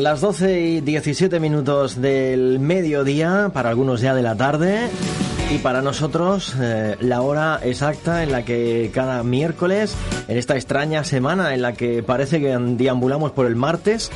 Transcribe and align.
Las 0.00 0.22
12 0.22 0.60
y 0.60 0.80
17 0.80 1.40
minutos 1.40 2.00
del 2.00 2.58
mediodía, 2.58 3.50
para 3.52 3.68
algunos 3.68 4.00
ya 4.00 4.14
de 4.14 4.22
la 4.22 4.34
tarde, 4.34 4.88
y 5.54 5.58
para 5.58 5.82
nosotros 5.82 6.54
eh, 6.58 6.96
la 7.00 7.20
hora 7.20 7.60
exacta 7.62 8.22
en 8.22 8.32
la 8.32 8.42
que 8.42 8.90
cada 8.94 9.22
miércoles, 9.22 9.94
en 10.26 10.38
esta 10.38 10.54
extraña 10.54 11.04
semana 11.04 11.52
en 11.52 11.60
la 11.60 11.74
que 11.74 12.02
parece 12.02 12.40
que 12.40 12.56
deambulamos 12.56 13.32
por 13.32 13.44
el 13.44 13.56
martes, 13.56 14.10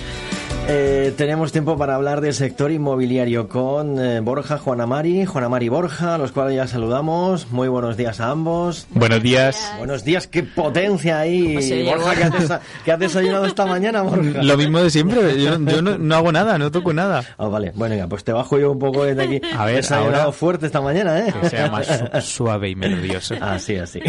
eh, 0.66 1.12
tenemos 1.16 1.52
tiempo 1.52 1.76
para 1.76 1.94
hablar 1.94 2.20
del 2.20 2.34
sector 2.34 2.72
inmobiliario 2.72 3.48
con 3.48 3.98
eh, 3.98 4.20
Borja, 4.20 4.58
Juana 4.58 4.86
Mari, 4.86 5.24
Juana 5.24 5.48
Mari 5.48 5.68
Borja, 5.68 6.14
a 6.14 6.18
los 6.18 6.32
cuales 6.32 6.56
ya 6.56 6.66
saludamos. 6.66 7.50
Muy 7.50 7.68
buenos 7.68 7.96
días 7.96 8.20
a 8.20 8.30
ambos. 8.30 8.86
Buenos 8.90 9.22
días. 9.22 9.72
Buenos 9.78 10.04
días, 10.04 10.26
qué 10.26 10.42
potencia 10.42 11.18
ahí. 11.20 11.84
Borja, 11.84 12.14
¿qué 12.14 12.22
has, 12.24 12.60
¿qué 12.84 12.92
has, 12.92 12.98
desayunado 12.98 13.46
esta 13.46 13.66
mañana, 13.66 14.02
Borja? 14.02 14.42
Lo 14.42 14.56
mismo 14.56 14.80
de 14.80 14.90
siempre, 14.90 15.42
yo, 15.42 15.58
yo 15.58 15.82
no, 15.82 15.98
no, 15.98 16.14
hago 16.14 16.32
nada, 16.32 16.58
no 16.58 16.70
toco 16.70 16.92
nada. 16.92 17.24
Oh, 17.36 17.50
vale, 17.50 17.72
bueno, 17.74 17.94
ya, 17.94 18.08
pues 18.08 18.24
te 18.24 18.32
bajo 18.32 18.58
yo 18.58 18.72
un 18.72 18.78
poco 18.78 19.04
desde 19.04 19.22
aquí. 19.22 19.40
A 19.56 19.66
ver, 19.66 19.76
desayunado 19.76 20.32
fuerte 20.32 20.66
esta 20.66 20.80
mañana, 20.80 21.20
¿eh? 21.20 21.34
Que 21.40 21.50
sea 21.50 21.70
más 21.70 22.24
suave 22.24 22.70
y 22.70 22.74
melodioso. 22.74 23.34
Así, 23.40 23.76
así. 23.76 24.00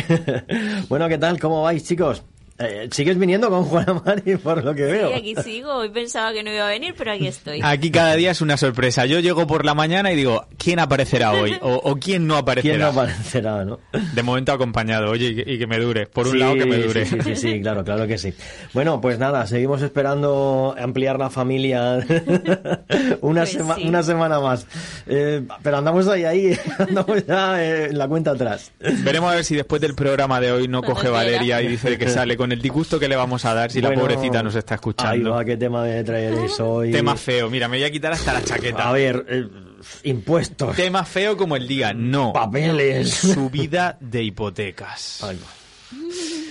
bueno, 0.90 1.08
¿qué 1.10 1.18
tal? 1.18 1.40
¿Cómo 1.40 1.62
vais, 1.62 1.84
chicos? 1.84 2.24
Eh, 2.58 2.88
¿Sigues 2.92 3.20
viniendo 3.20 3.50
con 3.50 3.66
Juana 3.66 4.02
Mari 4.06 4.38
por 4.38 4.64
lo 4.64 4.74
que 4.74 4.84
veo? 4.84 5.10
Sí, 5.10 5.14
aquí 5.14 5.36
sigo. 5.44 5.74
Hoy 5.76 5.90
pensaba 5.90 6.32
que 6.32 6.42
no 6.42 6.54
iba 6.54 6.66
a 6.66 6.70
venir, 6.70 6.96
pero 6.98 7.12
aquí 7.12 7.28
estoy. 7.28 7.60
Aquí 7.62 7.92
cada 7.92 8.16
día 8.16 8.32
es 8.32 8.40
una 8.40 8.56
sorpresa. 8.56 9.06
Yo 9.06 9.20
llego 9.20 9.46
por 9.46 9.66
la 9.66 9.74
mañana 9.74 10.12
y 10.14 10.16
digo, 10.16 10.46
¿quién 10.58 10.80
aparecerá 10.80 11.34
hoy? 11.34 11.58
O, 11.62 11.74
o 11.76 11.96
¿quién 11.98 12.26
no 12.28 12.38
aparecerá? 12.38 12.76
¿Quién 12.76 12.82
no 12.82 12.88
aparecerá, 13.02 13.66
no? 13.66 13.80
De 14.14 14.24
momento 14.24 14.54
acompañado, 14.54 15.12
oye, 15.12 15.28
y 15.28 15.36
que, 15.44 15.52
y 15.54 15.60
que 15.60 15.68
me 15.68 15.78
dure. 15.80 16.08
Por 16.08 16.28
un 16.28 16.34
sí, 16.34 16.40
lado 16.40 16.54
que 16.54 16.66
me 16.66 16.78
dure. 16.78 17.06
Sí, 17.06 17.18
sí, 17.24 17.36
sí, 17.36 17.62
claro, 17.62 17.84
claro 17.84 18.08
que 18.08 18.18
sí. 18.18 18.34
Bueno, 18.74 19.02
pues 19.02 19.20
nada, 19.20 19.46
seguimos 19.48 19.82
esperando 19.82 20.74
ampliar 20.80 21.20
la 21.20 21.30
familia 21.30 21.96
una, 23.22 23.42
Pues 23.42 23.54
sema- 23.54 23.76
sí. 23.76 23.88
una 23.88 24.02
semana 24.04 24.40
más. 24.40 24.66
Eh, 25.08 25.42
pero 25.62 25.78
andamos 25.78 26.08
ahí, 26.08 26.24
ahí, 26.24 26.58
andamos 26.80 27.26
ya 27.26 27.62
eh, 27.62 27.86
en 27.90 27.98
la 27.98 28.08
cuenta 28.08 28.32
atrás. 28.32 28.72
Veremos 29.04 29.32
a 29.32 29.36
ver 29.36 29.44
si 29.44 29.56
después 29.56 29.82
del 29.82 29.94
programa 29.94 30.40
de 30.40 30.52
hoy 30.54 30.68
no 30.70 30.82
coge. 30.82 31.06
Valeria 31.10 31.62
y 31.62 31.68
dice 31.68 31.98
que 31.98 32.10
sale 32.10 32.36
con 32.36 32.45
el 32.52 32.62
disgusto 32.62 33.00
que 33.00 33.08
le 33.08 33.16
vamos 33.16 33.46
a 33.46 33.54
dar 33.54 33.72
si 33.72 33.82
la 33.82 33.90
Bueno, 33.90 34.02
pobrecita 34.04 34.42
nos 34.44 34.56
está 34.56 34.74
Ahí 34.76 34.78
escuchando. 34.78 35.32
va, 35.32 35.46
qué 35.46 35.58
tema 35.58 35.84
de 35.84 36.04
traeréis 36.04 36.60
hoy. 36.60 36.92
Tema 36.92 37.16
feo. 37.16 37.50
Mira, 37.50 37.68
me 37.68 37.78
voy 37.78 37.86
a 37.86 37.92
quitar 37.92 38.12
hasta 38.14 38.34
la 38.34 38.44
chaqueta. 38.44 38.90
A 38.90 38.92
ver, 38.92 39.26
eh, 39.30 39.48
impuestos, 40.04 40.76
Tema 40.76 41.04
feo 41.06 41.36
como 41.38 41.56
el 41.56 41.68
día. 41.68 41.94
No. 41.94 42.34
papeles. 42.34 43.10
Subida 43.14 43.98
de 44.00 44.24
hipotecas. 44.24 45.24
Ay, 45.24 45.38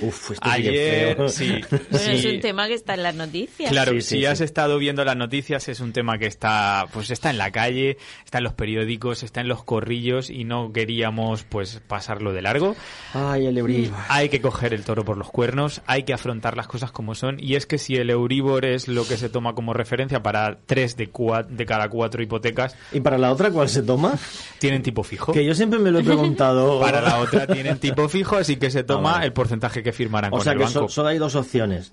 Uf, 0.03 0.33
esto 0.33 0.51
sí 0.51 0.63
que 0.63 0.69
es 0.69 0.69
Ayer, 0.69 1.17
feo. 1.17 1.29
sí. 1.29 1.61
Bueno, 1.91 2.11
es 2.13 2.25
un 2.25 2.41
tema 2.41 2.67
que 2.67 2.75
está 2.75 2.95
en 2.95 3.03
las 3.03 3.15
noticias. 3.15 3.71
Claro, 3.71 3.93
Sí, 3.93 4.01
si 4.03 4.19
sí, 4.19 4.25
has 4.27 4.41
estado 4.41 4.79
viendo 4.79 5.05
las 5.05 5.17
noticias 5.17 5.69
es 5.69 5.81
un 5.81 5.93
tema 5.93 6.19
que 6.19 6.27
está, 6.27 6.87
pues 6.93 7.11
está 7.11 7.31
en 7.31 7.39
la 7.39 7.51
calle, 7.53 7.97
está 8.25 8.39
en 8.39 8.45
los 8.45 8.55
periódicos, 8.55 9.23
está 9.23 9.41
en 9.41 9.49
los 9.49 9.63
corrillos 9.65 10.31
y 10.31 10.45
no 10.45 10.73
queríamos 10.73 11.45
pues 11.45 11.81
pasarlo 11.87 12.33
de 12.33 12.43
largo. 12.43 12.75
Ay, 13.13 13.47
el 13.47 13.59
Euribor. 13.59 13.99
Hay 14.09 14.29
que 14.29 14.41
coger 14.41 14.75
el 14.75 14.85
toro 14.85 15.05
por 15.05 15.17
los 15.17 15.31
cuernos, 15.31 15.83
hay 15.87 16.03
que 16.03 16.13
afrontar 16.13 16.57
las 16.57 16.67
cosas 16.67 16.91
como 16.91 17.15
son 17.15 17.37
y 17.39 17.55
es 17.55 17.67
que 17.67 17.79
si 17.79 17.97
el 17.97 18.11
Euribor 18.11 18.65
es 18.65 18.89
lo 18.89 19.07
que 19.07 19.17
se 19.17 19.29
toma 19.29 19.55
como 19.55 19.73
referencia 19.75 20.23
para 20.23 20.59
tres 20.67 20.97
de, 20.97 21.11
cua- 21.13 21.47
de 21.47 21.67
cada 21.67 21.89
cuatro 21.89 22.23
hipotecas, 22.23 22.77
¿Y 22.93 23.01
para 23.01 23.19
la 23.19 23.31
otra 23.33 23.51
cuál 23.51 23.69
se 23.69 23.83
toma? 23.83 24.15
tienen 24.59 24.83
tipo 24.83 25.03
fijo. 25.05 25.33
Que 25.33 25.45
yo 25.45 25.55
siempre 25.55 25.79
me 25.79 25.91
lo 25.91 26.01
he 26.01 26.05
preguntado. 26.05 26.81
Para 26.81 27.01
la 27.01 27.19
otra 27.21 27.47
tienen 27.47 27.79
tipo 27.79 28.09
fijo, 28.09 28.37
así 28.37 28.57
que 28.57 28.71
se 28.71 28.83
toma 28.83 29.11
Ah, 29.11 29.13
vale. 29.15 29.27
el 29.27 29.33
porcentaje 29.33 29.83
que 29.85 29.93
firmarán 29.93 30.33
O 30.33 30.37
con 30.37 30.43
sea 30.43 30.53
el 30.53 30.59
que 30.59 30.65
banco. 30.65 30.81
so- 30.81 30.89
solo 30.89 31.09
hay 31.11 31.19
dos 31.19 31.37
opciones. 31.37 31.93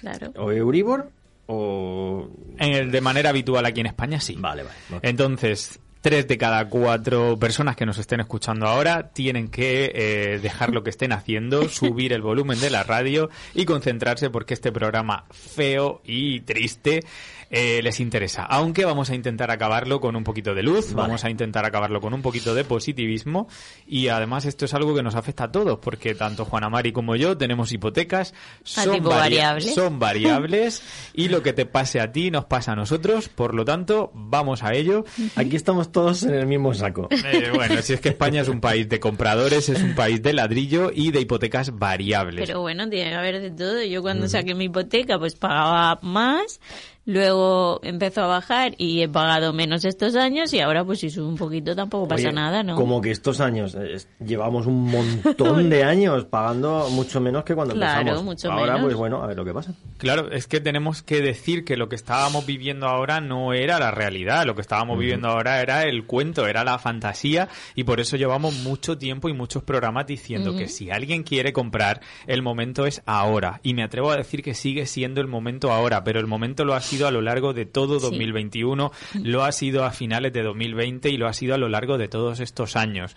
Claro. 0.00 0.32
O 0.36 0.50
Euribor 0.50 1.10
o... 1.46 2.28
En 2.58 2.72
el 2.72 2.90
de 2.90 3.00
manera 3.02 3.28
habitual 3.30 3.66
aquí 3.66 3.80
en 3.80 3.86
España 3.86 4.18
sí. 4.20 4.36
Vale, 4.38 4.62
vale. 4.62 4.74
Entonces, 5.02 5.78
tres 6.02 6.26
de 6.26 6.36
cada 6.36 6.68
cuatro 6.68 7.38
personas 7.38 7.76
que 7.76 7.86
nos 7.86 7.96
estén 7.96 8.20
escuchando 8.20 8.66
ahora 8.66 9.10
tienen 9.12 9.48
que 9.48 9.92
eh, 9.94 10.40
dejar 10.42 10.70
lo 10.70 10.82
que 10.82 10.90
estén 10.90 11.12
haciendo, 11.12 11.68
subir 11.70 12.12
el 12.12 12.20
volumen 12.20 12.60
de 12.60 12.70
la 12.70 12.82
radio 12.82 13.30
y 13.54 13.64
concentrarse 13.64 14.28
porque 14.28 14.52
este 14.52 14.72
programa 14.72 15.24
feo 15.30 16.02
y 16.04 16.40
triste 16.40 17.04
eh, 17.50 17.82
les 17.82 18.00
interesa. 18.00 18.44
Aunque 18.44 18.84
vamos 18.84 19.10
a 19.10 19.14
intentar 19.14 19.50
acabarlo 19.50 20.00
con 20.00 20.16
un 20.16 20.24
poquito 20.24 20.54
de 20.54 20.62
luz, 20.62 20.92
Vale. 20.92 21.08
vamos 21.08 21.24
a 21.24 21.30
intentar 21.30 21.64
acabarlo 21.64 22.00
con 22.00 22.14
un 22.14 22.22
poquito 22.22 22.54
de 22.54 22.64
positivismo 22.64 23.46
y 23.86 24.08
además 24.08 24.44
esto 24.46 24.64
es 24.64 24.74
algo 24.74 24.94
que 24.94 25.02
nos 25.02 25.14
afecta 25.14 25.44
a 25.44 25.52
todos 25.52 25.78
porque 25.78 26.14
tanto 26.14 26.46
Juana 26.46 26.68
Mari 26.68 26.92
como 26.92 27.14
yo 27.14 27.36
tenemos 27.36 27.70
hipotecas, 27.70 28.34
son, 28.64 28.94
tipo 28.94 29.10
variable. 29.10 29.72
son 29.72 29.98
variables 29.98 30.82
y 31.14 31.28
lo 31.28 31.42
que 31.42 31.52
te 31.52 31.66
pase 31.66 32.00
a 32.00 32.10
ti 32.10 32.30
nos 32.30 32.46
pasa 32.46 32.72
a 32.72 32.76
nosotros, 32.76 33.28
por 33.28 33.54
lo 33.54 33.64
tanto, 33.64 34.10
vamos 34.14 34.64
a 34.64 34.72
ello. 34.72 35.04
Aquí 35.36 35.54
estamos 35.54 35.91
todos 35.92 36.22
en 36.24 36.34
el 36.34 36.46
mismo 36.46 36.74
saco. 36.74 37.08
Eh, 37.10 37.50
bueno, 37.54 37.80
si 37.82 37.92
es 37.92 38.00
que 38.00 38.08
España 38.08 38.42
es 38.42 38.48
un 38.48 38.60
país 38.60 38.88
de 38.88 38.98
compradores, 38.98 39.68
es 39.68 39.82
un 39.82 39.94
país 39.94 40.22
de 40.22 40.32
ladrillo 40.32 40.90
y 40.92 41.12
de 41.12 41.20
hipotecas 41.20 41.78
variables. 41.78 42.46
Pero 42.46 42.60
bueno, 42.60 42.88
tiene 42.88 43.10
que 43.10 43.16
haber 43.16 43.40
de 43.40 43.50
todo. 43.50 43.82
Yo 43.82 44.02
cuando 44.02 44.28
saqué 44.28 44.54
mi 44.54 44.64
hipoteca, 44.64 45.18
pues 45.18 45.34
pagaba 45.34 45.98
más. 46.02 46.60
Luego 47.04 47.80
empezó 47.82 48.22
a 48.22 48.26
bajar 48.28 48.74
y 48.78 49.02
he 49.02 49.08
pagado 49.08 49.52
menos 49.52 49.84
estos 49.84 50.14
años 50.14 50.52
y 50.54 50.60
ahora 50.60 50.84
pues 50.84 51.00
si 51.00 51.10
sube 51.10 51.26
un 51.26 51.36
poquito 51.36 51.74
tampoco 51.74 52.06
pasa 52.06 52.28
Oye, 52.28 52.32
nada, 52.32 52.62
¿no? 52.62 52.76
Como 52.76 53.00
que 53.00 53.10
estos 53.10 53.40
años, 53.40 53.74
eh, 53.74 53.94
es- 53.94 54.08
llevamos 54.24 54.66
un 54.66 54.84
montón 54.88 55.68
de 55.70 55.82
años 55.82 56.24
pagando 56.26 56.88
mucho 56.90 57.20
menos 57.20 57.42
que 57.42 57.56
cuando 57.56 57.74
Claro, 57.74 58.00
empezamos. 58.00 58.24
mucho 58.24 58.52
Ahora, 58.52 58.74
menos. 58.74 58.82
pues 58.86 58.96
bueno, 58.96 59.20
a 59.22 59.26
ver 59.26 59.36
lo 59.36 59.44
que 59.44 59.52
pasa. 59.52 59.74
Claro, 59.98 60.30
es 60.30 60.46
que 60.46 60.60
tenemos 60.60 61.02
que 61.02 61.20
decir 61.22 61.64
que 61.64 61.76
lo 61.76 61.88
que 61.88 61.96
estábamos 61.96 62.46
viviendo 62.46 62.86
ahora 62.86 63.20
no 63.20 63.52
era 63.52 63.80
la 63.80 63.90
realidad, 63.90 64.46
lo 64.46 64.54
que 64.54 64.60
estábamos 64.60 64.96
viviendo 64.96 65.26
ahora 65.28 65.60
era 65.60 65.82
el 65.82 66.06
cuento, 66.06 66.46
era 66.46 66.62
la 66.62 66.78
fantasía 66.78 67.48
y 67.74 67.82
por 67.82 67.98
eso 67.98 68.16
llevamos 68.16 68.54
mucho 68.62 68.96
tiempo 68.96 69.28
y 69.28 69.32
muchos 69.32 69.64
programas 69.64 70.06
diciendo 70.06 70.56
que 70.56 70.68
si 70.68 70.90
alguien 70.92 71.24
quiere 71.24 71.52
comprar, 71.52 72.00
el 72.28 72.42
momento 72.42 72.86
es 72.86 73.02
ahora. 73.06 73.58
Y 73.64 73.74
me 73.74 73.82
atrevo 73.82 74.12
a 74.12 74.16
decir 74.16 74.42
que 74.42 74.54
sigue 74.54 74.86
siendo 74.86 75.20
el 75.20 75.26
momento 75.26 75.72
ahora, 75.72 76.04
pero 76.04 76.20
el 76.20 76.28
momento 76.28 76.64
lo 76.64 76.74
ha 76.74 76.80
sido 76.92 77.08
a 77.08 77.10
lo 77.10 77.22
largo 77.22 77.52
de 77.52 77.66
todo 77.66 77.98
Sí. 77.98 78.06
2021, 78.06 78.92
lo 79.22 79.44
ha 79.44 79.52
sido 79.52 79.84
a 79.84 79.90
finales 79.92 80.32
de 80.32 80.42
2020 80.42 81.08
y 81.10 81.16
lo 81.16 81.26
ha 81.26 81.32
sido 81.32 81.54
a 81.54 81.58
lo 81.58 81.68
largo 81.68 81.98
de 81.98 82.08
todos 82.08 82.40
estos 82.40 82.76
años. 82.76 83.16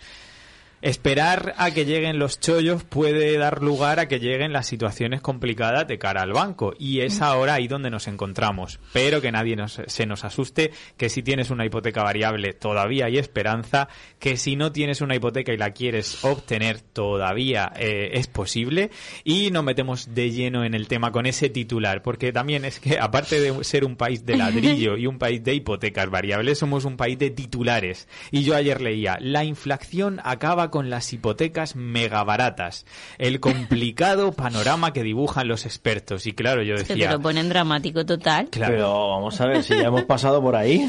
Esperar 0.82 1.54
a 1.56 1.70
que 1.70 1.84
lleguen 1.84 2.18
los 2.18 2.38
chollos 2.38 2.84
puede 2.84 3.36
dar 3.38 3.62
lugar 3.62 3.98
a 3.98 4.08
que 4.08 4.20
lleguen 4.20 4.52
las 4.52 4.66
situaciones 4.66 5.20
complicadas 5.20 5.88
de 5.88 5.98
cara 5.98 6.22
al 6.22 6.32
banco. 6.32 6.74
Y 6.78 7.00
es 7.00 7.22
ahora 7.22 7.54
ahí 7.54 7.66
donde 7.66 7.90
nos 7.90 8.06
encontramos. 8.08 8.78
Pero 8.92 9.20
que 9.22 9.32
nadie 9.32 9.56
nos- 9.56 9.80
se 9.86 10.06
nos 10.06 10.24
asuste 10.24 10.72
que 10.96 11.08
si 11.08 11.22
tienes 11.22 11.50
una 11.50 11.64
hipoteca 11.64 12.02
variable 12.02 12.52
todavía 12.52 13.06
hay 13.06 13.16
esperanza, 13.18 13.88
que 14.18 14.36
si 14.36 14.54
no 14.54 14.70
tienes 14.70 15.00
una 15.00 15.14
hipoteca 15.16 15.52
y 15.52 15.56
la 15.56 15.70
quieres 15.72 16.22
obtener 16.24 16.80
todavía 16.80 17.72
eh, 17.76 18.10
es 18.12 18.26
posible. 18.26 18.90
Y 19.24 19.50
nos 19.50 19.64
metemos 19.64 20.14
de 20.14 20.30
lleno 20.30 20.62
en 20.64 20.74
el 20.74 20.88
tema 20.88 21.10
con 21.10 21.24
ese 21.26 21.48
titular 21.48 22.02
porque 22.02 22.32
también 22.32 22.64
es 22.66 22.80
que 22.80 22.98
aparte 22.98 23.40
de 23.40 23.64
ser 23.64 23.84
un 23.84 23.96
país 23.96 24.26
de 24.26 24.36
ladrillo 24.36 24.96
y 24.98 25.06
un 25.06 25.18
país 25.18 25.42
de 25.42 25.54
hipotecas 25.54 26.10
variables 26.10 26.58
somos 26.58 26.84
un 26.84 26.96
país 26.98 27.18
de 27.18 27.30
titulares. 27.30 28.08
Y 28.30 28.42
yo 28.44 28.54
ayer 28.54 28.80
leía 28.82 29.16
la 29.22 29.42
inflación 29.42 30.20
acaba 30.22 30.66
con 30.70 30.75
las 30.82 31.12
hipotecas 31.12 31.76
mega 31.76 32.22
baratas 32.24 32.86
el 33.18 33.40
complicado 33.40 34.32
panorama 34.36 34.92
que 34.92 35.02
dibujan 35.02 35.48
los 35.48 35.64
expertos 35.66 36.26
y 36.26 36.32
claro 36.32 36.62
yo 36.62 36.76
que 36.76 36.84
te 36.84 36.94
decía 36.94 37.10
lo 37.12 37.20
ponen 37.20 37.48
dramático 37.48 38.04
total. 38.04 38.48
claro 38.50 38.72
Pero 38.72 39.08
vamos 39.10 39.40
a 39.40 39.46
ver 39.46 39.62
si 39.62 39.74
ya 39.76 39.84
hemos 39.86 40.04
pasado 40.04 40.40
por 40.42 40.56
ahí. 40.56 40.88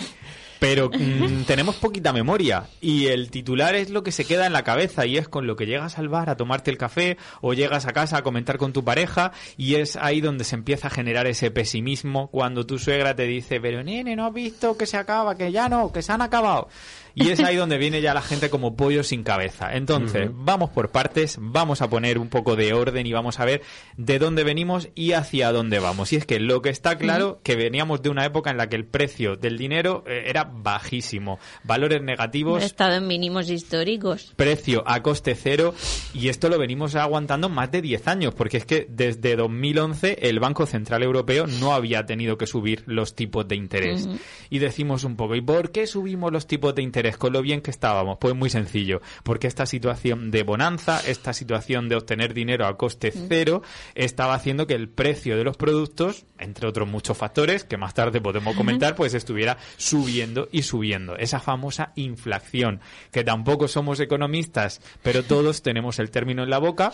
pero 0.59 0.89
mm, 0.89 1.43
tenemos 1.47 1.75
poquita 1.75 2.11
memoria 2.13 2.65
y 2.81 3.07
el 3.07 3.29
titular 3.29 3.75
es 3.75 3.89
lo 3.89 4.03
que 4.03 4.11
se 4.11 4.25
queda 4.25 4.45
en 4.47 4.53
la 4.53 4.63
cabeza 4.63 5.05
y 5.05 5.17
es 5.17 5.27
con 5.27 5.45
lo 5.45 5.55
que 5.55 5.65
llegas 5.67 5.97
al 5.99 6.09
bar 6.09 6.29
a 6.29 6.35
tomarte 6.37 6.71
el 6.71 6.77
café 6.77 7.17
o 7.41 7.53
llegas 7.53 7.85
a 7.85 7.93
casa 7.93 8.17
a 8.17 8.23
comentar 8.23 8.57
con 8.57 8.73
tu 8.73 8.83
pareja 8.83 9.31
y 9.55 9.75
es 9.75 9.95
ahí 9.95 10.19
donde 10.19 10.43
se 10.43 10.55
empieza 10.55 10.87
a 10.87 10.91
generar 10.91 11.27
ese 11.27 11.51
pesimismo 11.51 12.29
cuando 12.29 12.65
tu 12.65 12.79
suegra 12.79 13.15
te 13.15 13.23
dice, 13.23 13.61
pero 13.61 13.83
nene, 13.83 14.15
¿no 14.15 14.25
has 14.25 14.33
visto 14.33 14.75
que 14.77 14.85
se 14.87 14.97
acaba, 14.97 15.35
que 15.37 15.51
ya 15.51 15.69
no, 15.69 15.91
que 15.91 16.01
se 16.01 16.11
han 16.11 16.21
acabado? 16.21 16.69
Y 17.17 17.31
es 17.31 17.39
ahí 17.39 17.55
donde 17.55 17.79
viene 17.79 17.99
ya 17.99 18.13
la 18.13 18.21
gente 18.21 18.51
como 18.51 18.75
pollo 18.75 19.03
sin 19.03 19.23
cabeza. 19.23 19.73
Entonces, 19.73 20.29
vamos 20.31 20.69
por 20.69 20.89
partes, 20.89 21.37
vamos 21.41 21.81
a 21.81 21.89
poner 21.89 22.19
un 22.19 22.29
poco 22.29 22.55
de 22.55 22.73
orden 22.73 23.07
y 23.07 23.11
vamos 23.11 23.39
a 23.39 23.45
ver 23.45 23.63
de 23.97 24.19
dónde 24.19 24.43
venimos 24.43 24.89
y 24.93 25.13
hacia 25.13 25.51
dónde 25.51 25.79
vamos. 25.79 26.13
Y 26.13 26.17
es 26.17 26.25
que 26.27 26.39
lo 26.39 26.61
que 26.61 26.69
está 26.69 26.95
claro 26.97 27.41
que 27.43 27.55
veníamos 27.55 28.03
de 28.03 28.09
una 28.09 28.23
época 28.23 28.51
en 28.51 28.57
la 28.57 28.69
que 28.69 28.75
el 28.75 28.85
precio 28.85 29.35
del 29.35 29.57
dinero 29.57 30.03
eh, 30.05 30.25
era 30.27 30.43
bajísimo, 30.43 31.39
valores 31.63 32.01
He 32.01 32.03
negativos, 32.03 32.63
estado 32.63 32.95
en 32.95 33.07
mínimos 33.07 33.49
históricos. 33.49 34.33
precio 34.35 34.83
a 34.85 35.01
coste 35.01 35.33
cero 35.33 35.73
y 36.13 36.27
esto 36.29 36.49
lo 36.49 36.59
venimos 36.59 36.93
aguantando 36.95 37.49
más 37.49 37.71
de 37.71 37.81
10 37.81 38.07
años 38.07 38.35
porque 38.35 38.57
es 38.57 38.65
que 38.65 38.85
desde 38.89 39.35
2011 39.35 40.19
el 40.29 40.39
Banco 40.39 40.67
Central 40.67 41.01
Europeo 41.01 41.47
no 41.47 41.73
había 41.73 42.05
tenido 42.05 42.37
que 42.37 42.45
subir 42.45 42.83
los 42.85 43.15
tipos 43.15 43.47
de 43.47 43.55
interés. 43.55 44.07
Y 44.51 44.59
decimos 44.59 45.03
un 45.03 45.15
poco, 45.15 45.35
¿y 45.35 45.41
por 45.41 45.71
qué 45.71 45.87
subimos 45.87 46.31
los 46.31 46.45
tipos 46.45 46.75
de 46.75 46.83
interés? 46.83 47.06
Interés, 47.07 47.17
con 47.17 47.33
lo 47.33 47.41
bien 47.41 47.61
que 47.61 47.71
estábamos. 47.71 48.17
Pues 48.19 48.35
muy 48.35 48.49
sencillo, 48.49 49.01
porque 49.23 49.47
esta 49.47 49.65
situación 49.65 50.31
de 50.31 50.43
bonanza, 50.43 51.01
esta 51.05 51.33
situación 51.33 51.89
de 51.89 51.95
obtener 51.95 52.33
dinero 52.33 52.65
a 52.65 52.77
coste 52.77 53.11
cero, 53.11 53.61
estaba 53.95 54.33
haciendo 54.33 54.67
que 54.67 54.73
el 54.73 54.89
precio 54.89 55.37
de 55.37 55.43
los 55.43 55.57
productos, 55.57 56.25
entre 56.37 56.67
otros 56.67 56.87
muchos 56.87 57.17
factores, 57.17 57.63
que 57.63 57.77
más 57.77 57.93
tarde 57.93 58.21
podemos 58.21 58.55
comentar, 58.55 58.95
pues 58.95 59.13
estuviera 59.13 59.57
subiendo 59.77 60.47
y 60.51 60.63
subiendo. 60.63 61.17
Esa 61.17 61.39
famosa 61.39 61.91
inflación, 61.95 62.81
que 63.11 63.23
tampoco 63.23 63.67
somos 63.67 63.99
economistas, 63.99 64.81
pero 65.01 65.23
todos 65.23 65.61
tenemos 65.61 65.99
el 65.99 66.11
término 66.11 66.43
en 66.43 66.49
la 66.49 66.59
boca 66.59 66.91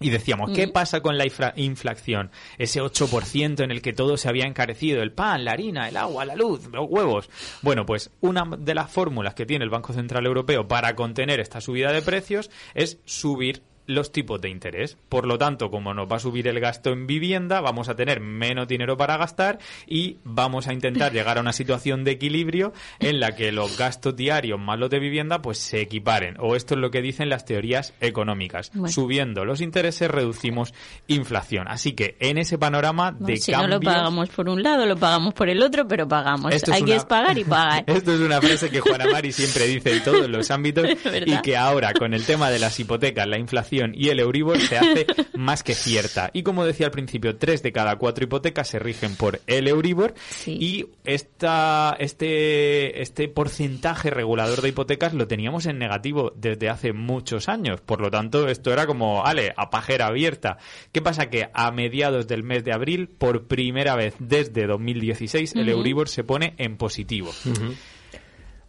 y 0.00 0.10
decíamos, 0.10 0.50
¿qué 0.50 0.68
pasa 0.68 1.00
con 1.00 1.16
la 1.16 1.24
inflación? 1.56 2.30
Ese 2.58 2.82
8% 2.82 3.62
en 3.62 3.70
el 3.70 3.80
que 3.80 3.92
todo 3.92 4.16
se 4.16 4.28
había 4.28 4.44
encarecido, 4.44 5.02
el 5.02 5.12
pan, 5.12 5.44
la 5.44 5.52
harina, 5.52 5.88
el 5.88 5.96
agua, 5.96 6.24
la 6.24 6.34
luz, 6.34 6.66
los 6.72 6.86
huevos. 6.88 7.30
Bueno, 7.62 7.86
pues 7.86 8.10
una 8.20 8.44
de 8.58 8.74
las 8.74 8.90
fórmulas 8.90 9.34
que 9.34 9.46
tiene 9.46 9.64
el 9.64 9.70
Banco 9.70 9.92
Central 9.92 10.26
Europeo 10.26 10.68
para 10.68 10.94
contener 10.94 11.40
esta 11.40 11.60
subida 11.60 11.92
de 11.92 12.02
precios 12.02 12.50
es 12.74 12.98
subir 13.04 13.62
los 13.86 14.12
tipos 14.12 14.40
de 14.40 14.48
interés. 14.48 14.96
Por 15.08 15.26
lo 15.26 15.38
tanto, 15.38 15.70
como 15.70 15.94
nos 15.94 16.10
va 16.10 16.16
a 16.16 16.20
subir 16.20 16.48
el 16.48 16.60
gasto 16.60 16.90
en 16.90 17.06
vivienda, 17.06 17.60
vamos 17.60 17.88
a 17.88 17.96
tener 17.96 18.20
menos 18.20 18.68
dinero 18.68 18.96
para 18.96 19.16
gastar 19.16 19.58
y 19.86 20.18
vamos 20.24 20.68
a 20.68 20.72
intentar 20.72 21.12
llegar 21.12 21.38
a 21.38 21.40
una 21.40 21.52
situación 21.52 22.04
de 22.04 22.12
equilibrio 22.12 22.72
en 23.00 23.20
la 23.20 23.34
que 23.34 23.52
los 23.52 23.76
gastos 23.76 24.16
diarios 24.16 24.58
más 24.58 24.78
los 24.78 24.90
de 24.90 24.98
vivienda 24.98 25.42
pues 25.42 25.58
se 25.58 25.80
equiparen. 25.80 26.36
O 26.38 26.56
esto 26.56 26.74
es 26.74 26.80
lo 26.80 26.90
que 26.90 27.02
dicen 27.02 27.28
las 27.28 27.44
teorías 27.44 27.94
económicas. 28.00 28.72
Subiendo 28.86 29.44
los 29.44 29.60
intereses 29.60 30.10
reducimos 30.10 30.72
inflación. 31.06 31.68
Así 31.68 31.92
que 31.92 32.16
en 32.20 32.38
ese 32.38 32.58
panorama 32.58 33.12
de 33.12 33.36
si 33.36 33.52
no 33.52 33.66
lo 33.66 33.80
pagamos 33.80 34.28
por 34.30 34.48
un 34.48 34.62
lado, 34.62 34.86
lo 34.86 34.96
pagamos 34.96 35.34
por 35.34 35.48
el 35.48 35.62
otro, 35.62 35.86
pero 35.86 36.08
pagamos. 36.08 36.52
Hay 36.70 36.82
que 36.82 37.00
pagar 37.00 37.36
y 37.38 37.44
pagar. 37.44 37.84
Esto 37.86 38.14
es 38.14 38.20
una 38.20 38.40
frase 38.40 38.70
que 38.70 38.80
Juana 38.80 39.06
Mari 39.10 39.32
siempre 39.32 39.66
dice 39.66 39.96
en 39.96 40.04
todos 40.04 40.28
los 40.28 40.50
ámbitos 40.50 40.86
y 41.26 41.36
que 41.42 41.56
ahora 41.56 41.92
con 41.92 42.14
el 42.14 42.24
tema 42.24 42.50
de 42.50 42.58
las 42.58 42.78
hipotecas, 42.78 43.26
la 43.26 43.38
inflación 43.38 43.73
y 43.94 44.08
el 44.08 44.20
Euribor 44.20 44.58
se 44.58 44.78
hace 44.78 45.06
más 45.34 45.62
que 45.62 45.74
cierta. 45.74 46.30
Y 46.32 46.42
como 46.42 46.64
decía 46.64 46.86
al 46.86 46.92
principio, 46.92 47.36
tres 47.36 47.62
de 47.62 47.72
cada 47.72 47.96
cuatro 47.96 48.24
hipotecas 48.24 48.68
se 48.68 48.78
rigen 48.78 49.16
por 49.16 49.40
el 49.46 49.68
Euribor 49.68 50.14
y 50.46 50.86
esta, 51.04 51.96
este, 51.98 53.02
este 53.02 53.28
porcentaje 53.28 54.10
regulador 54.10 54.62
de 54.62 54.68
hipotecas 54.68 55.14
lo 55.14 55.26
teníamos 55.26 55.66
en 55.66 55.78
negativo 55.78 56.32
desde 56.36 56.68
hace 56.68 56.92
muchos 56.92 57.48
años. 57.48 57.80
Por 57.80 58.00
lo 58.00 58.10
tanto, 58.10 58.48
esto 58.48 58.72
era 58.72 58.86
como, 58.86 59.24
ale, 59.24 59.52
a 59.56 59.70
pajera 59.70 60.06
abierta. 60.06 60.58
¿Qué 60.92 61.02
pasa? 61.02 61.30
Que 61.30 61.48
a 61.52 61.70
mediados 61.70 62.26
del 62.26 62.42
mes 62.42 62.64
de 62.64 62.72
abril, 62.72 63.08
por 63.08 63.46
primera 63.46 63.96
vez 63.96 64.14
desde 64.18 64.66
2016, 64.66 65.54
el 65.56 65.68
Euribor 65.68 66.08
se 66.08 66.24
pone 66.24 66.54
en 66.58 66.76
positivo 66.76 67.32